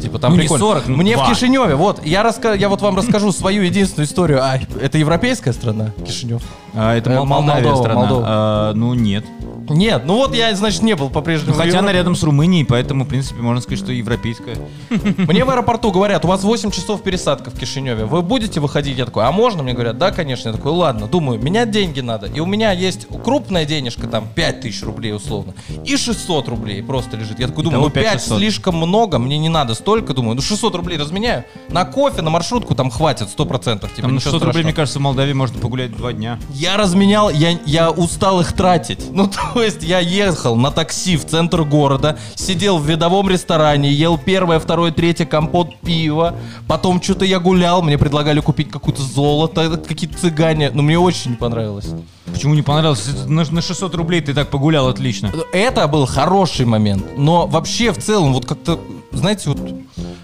[0.00, 0.64] Типа, там Ну, не прикольно.
[0.64, 1.26] 40, ну, Мне два.
[1.26, 2.54] в Кишиневе, вот, я, раска...
[2.54, 4.42] я вот вам расскажу свою единственную историю.
[4.42, 6.42] А, это европейская страна, Кишинев?
[6.74, 8.00] А, это Э, Мол- Молдавия Молдова, страна.
[8.00, 8.24] Молдова.
[8.26, 9.24] А, ну, нет.
[9.68, 11.52] Нет, ну вот я, значит, не был по-прежнему.
[11.52, 11.96] Ну, хотя она Европе.
[11.98, 14.56] рядом с Румынией, поэтому, в принципе, можно сказать, что европейская.
[15.16, 18.04] Мне в аэропорту говорят, у вас 8 часов пересадка в Кишиневе.
[18.04, 18.98] Вы будете выходить?
[18.98, 19.62] Я такой, а можно?
[19.62, 20.48] Мне говорят, да, конечно.
[20.48, 22.26] Я такой, ладно, думаю, менять деньги надо.
[22.26, 25.54] И у меня есть крупная денежка, там, 5000 рублей условно.
[25.84, 27.38] И 600 рублей просто лежит.
[27.38, 28.38] Я такой думаю, ну 5 5600.
[28.38, 30.14] слишком много, мне не надо столько.
[30.14, 31.44] Думаю, ну 600 рублей разменяю.
[31.68, 33.88] На кофе, на маршрутку там хватит 100%.
[33.88, 36.40] Типа, Там на ничего 600 рублей, мне кажется, в Молдавии можно погулять два дня.
[36.60, 39.10] Я разменял, я, я устал их тратить.
[39.12, 44.18] Ну, то есть я ехал на такси в центр города, сидел в видовом ресторане, ел
[44.18, 46.34] первое, второе, третье компот пива.
[46.68, 50.70] Потом что-то я гулял, мне предлагали купить какое-то золото, какие-то цыгане.
[50.74, 51.94] Но мне очень не понравилось.
[52.32, 53.08] Почему не понравилось?
[53.26, 55.32] На, на 600 рублей ты так погулял отлично.
[55.52, 57.04] Это был хороший момент.
[57.16, 58.80] Но вообще в целом вот как-то,
[59.12, 59.58] знаете, вот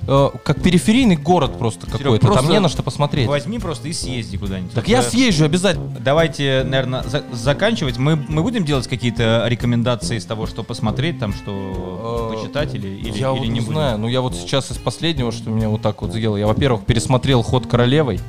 [0.09, 2.33] э, как периферийный город просто какой-то.
[2.33, 3.27] Там не на что посмотреть.
[3.29, 4.73] Возьми просто и съезди куда-нибудь.
[4.73, 5.97] Так Вот, я съезжу обязательно.
[6.01, 7.99] Давайте, наверное, за- заканчивать.
[7.99, 12.89] Мы, мы будем делать какие-то рекомендации из того, что посмотреть, там, что Э, почитать или,
[12.89, 13.73] или, я или вот не не будем?
[13.73, 16.85] знаю, ну я вот сейчас из последнего, что меня вот так вот заело, я, во-первых,
[16.85, 18.21] пересмотрел «Ход королевой».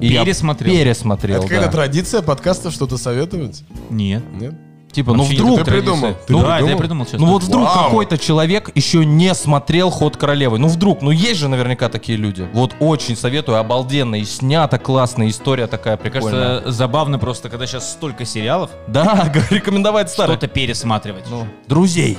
[0.00, 0.74] И я Пересмотрел?
[0.74, 1.72] Пересмотрел, Это какая-то да.
[1.72, 3.62] традиция подкаста что-то советовать?
[3.90, 4.22] Нет.
[4.34, 4.54] Нет?
[4.92, 5.58] Типа, ну вдруг...
[5.58, 6.14] Ты придумал.
[6.26, 7.04] Ты Ну, да, я придумал?
[7.04, 7.20] сейчас.
[7.20, 7.84] Ну вот вдруг Вау.
[7.84, 10.58] какой-то человек еще не смотрел «Ход королевы».
[10.58, 12.48] Ну вдруг, ну есть же наверняка такие люди.
[12.54, 14.14] Вот очень советую, обалденно.
[14.14, 16.48] И снята классная история такая Мне прикольная.
[16.60, 20.36] кажется, забавно просто, когда сейчас столько сериалов, Да, рекомендовать старый.
[20.36, 21.24] что-то пересматривать.
[21.30, 22.16] Ну, друзей.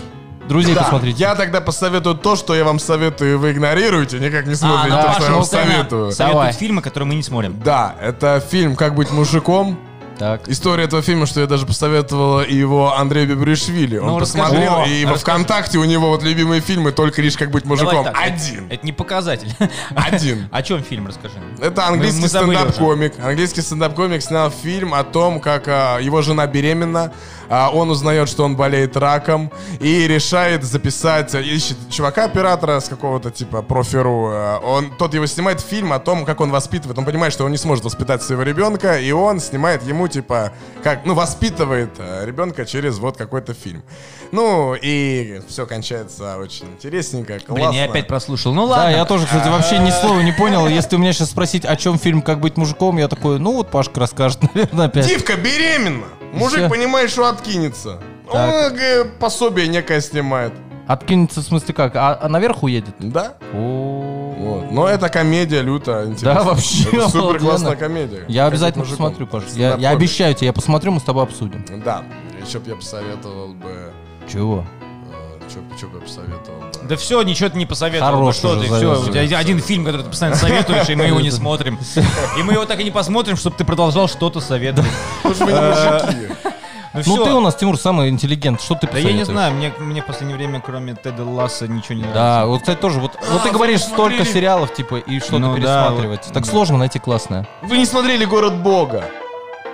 [0.48, 1.20] Друзей Да, посмотрите.
[1.20, 5.02] я тогда посоветую то, что я вам советую, и вы игнорируете, никак не смотрите ну,
[5.04, 6.12] то, что я вам постоянно советую.
[6.12, 7.60] Советуют фильмы, которые мы не смотрим.
[7.64, 9.78] Да, это фильм «Как быть мужиком».
[10.18, 10.48] Так.
[10.50, 13.98] История этого фильма, что я даже посоветовал и его Андрею Бибришвили.
[14.00, 15.14] Он Ну, посмотрел, О, и во.
[15.14, 18.04] ВКонтакте у него вот любимые фильмы только лишь «Как быть мужиком».
[18.04, 18.68] Давай так, это- Один.
[18.72, 19.54] Это, не показатель.
[19.96, 20.50] Один.
[20.52, 21.36] О чем фильм, расскажи.
[21.62, 23.14] Это английский стендап-комик.
[23.24, 27.12] Английский стендап-комик снял фильм о том, как а, его жена беременна, а
[27.50, 33.62] он узнает, что он болеет раком, и решает записать, а, ищет чувака-оператора с какого-то типа
[33.62, 34.30] профиру.
[34.32, 36.98] а, Он, тот его снимает фильм о том, как он воспитывает.
[36.98, 40.52] Он понимает, что он не сможет воспитать своего ребенка, и он снимает ему типа,
[40.84, 43.84] как, ну, воспитывает а, ребенка через вот какой-то фильм.
[44.32, 47.70] Ну, и все кончается очень интересненько, классно.
[47.70, 48.54] Блин, я опять прослушал.
[48.54, 48.96] Ну Да, ладно.
[48.96, 50.68] я тоже, кстати, вообще ни слова не понял.
[50.68, 53.70] Если у меня сейчас спросить, о чем фильм «Как быть мужиком», я такой, ну вот
[53.72, 55.08] Пашка расскажет, наверное, опять.
[55.08, 56.06] Девка беременна.
[56.34, 56.70] Мужик всё.
[56.70, 58.00] понимает, что откинется.
[58.28, 58.74] Он Так.
[58.80, 60.54] э, пособие некое снимает.
[60.88, 61.96] Откинется в смысле как?
[61.96, 62.96] А, а наверх уедет?
[63.00, 63.34] Да?
[63.54, 64.36] О.
[64.38, 64.72] Вот.
[64.72, 66.36] Но это комедия лютая, интересная.
[66.36, 68.24] Да, вообще Это супер классная комедия.
[68.28, 69.44] Я обязательно посмотрю, Паш.
[69.56, 71.66] Я, я обещаю тебе, я посмотрю, мы с тобой обсудим.
[71.84, 72.04] Да.
[72.46, 73.92] Еще бы я посоветовал бы...
[74.32, 74.64] Чего?
[75.78, 76.72] Что бы я посоветовал бы?
[76.88, 78.12] Да все, ничего ты не посоветовал.
[78.14, 81.06] Хорош Ну что ты, все, у тебя один фильм, который ты постоянно советуешь, и мы
[81.06, 81.78] его не смотрим.
[82.38, 84.90] И мы его так и не посмотрим, чтобы ты продолжал что-то советовать.
[85.24, 86.34] Не мужики.
[86.94, 88.60] Ну, Ну ты у нас, Тимур, самый интеллигент.
[88.62, 91.96] Что ты Да я не знаю, мне, мне в последнее время, кроме Теда Ласса, ничего
[91.96, 92.46] не Да, нравится.
[92.48, 93.00] вот, кстати, тоже.
[93.00, 94.34] Вот, вот ты вы говоришь, не столько смотрели?
[94.34, 96.22] сериалов, типа, и что-то Ну да, пересматривать.
[96.26, 96.50] вот, так да.
[96.50, 97.48] сложно найти классное.
[97.62, 99.04] Вы не смотрели «Город Бога»?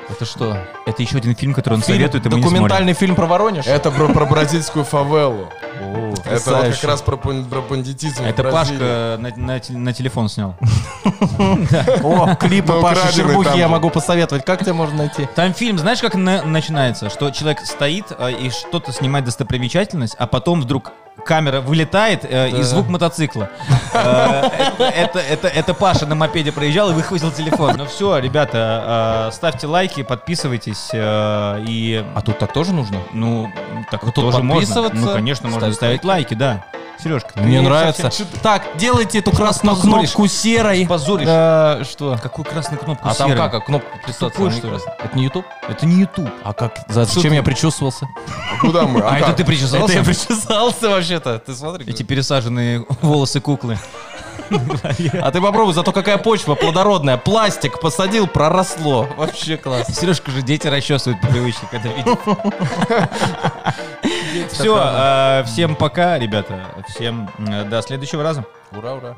[0.10, 0.58] Это что?
[0.86, 3.66] Это еще один фильм, который он Фильм- советует, и мы не документальный фильм про Воронеж?
[3.68, 5.50] Это про, про бразильскую фавелу.
[5.82, 8.44] О, Это вот как раз про, про бандитизм Это.
[8.44, 10.56] Пашка на, на на телефон снял.
[12.04, 14.46] О, клипы Ну, Паши Щербухи я могу посоветовать.
[14.46, 15.28] Как тебя можно найти?
[15.36, 17.10] Там фильм, знаешь, как на- начинается?
[17.10, 20.92] Что человек стоит э, и что-то снимает достопримечательность, а потом вдруг
[21.26, 22.64] камера вылетает э, и Да.
[22.64, 23.50] звук мотоцикла.
[23.94, 27.76] Э, Это, это, это, это Паша на мопеде проезжал и выхватил телефон.
[27.78, 32.98] Ну все, ребята, э, ставьте лайки, подписывайтесь э, и А тут так тоже нужно?
[33.14, 33.52] ну
[33.92, 34.90] так Тут тоже можно.
[34.94, 36.66] Ну конечно можно ставить лайки, да.
[37.02, 38.10] Сережка, Мне нравится.
[38.42, 40.86] Так, делайте эту красную кнопку серой.
[40.88, 41.28] Позоришь.
[41.30, 42.18] Э, Что?
[42.22, 43.50] Какую красную кнопку А там серой?
[43.50, 43.70] как?
[43.70, 43.82] А?
[44.20, 44.68] Тупой, она что.
[45.04, 45.46] Это не YouTube?
[45.68, 46.30] Это не YouTube.
[46.44, 46.78] А как?
[46.88, 48.08] За- Зачем я причесывался?
[48.54, 49.02] А Куда мы?
[49.02, 49.36] А это как?
[49.38, 49.86] ты причесался?
[49.86, 51.40] Это я причесался вообще-то.
[51.40, 51.86] Ты смотри.
[51.90, 53.78] Эти пересаженные волосы куклы.
[55.22, 57.18] А ты попробуй, зато какая почва плодородная.
[57.18, 59.08] Пластик посадил, проросло.
[59.18, 59.88] Вообще класс.
[59.88, 62.20] Сережка же дети расчесывают по привычке, когда видят.
[64.52, 66.60] Все, всем пока, ребята.
[66.90, 68.46] Всем э, до следующего раза.
[68.72, 69.16] Ура, ура.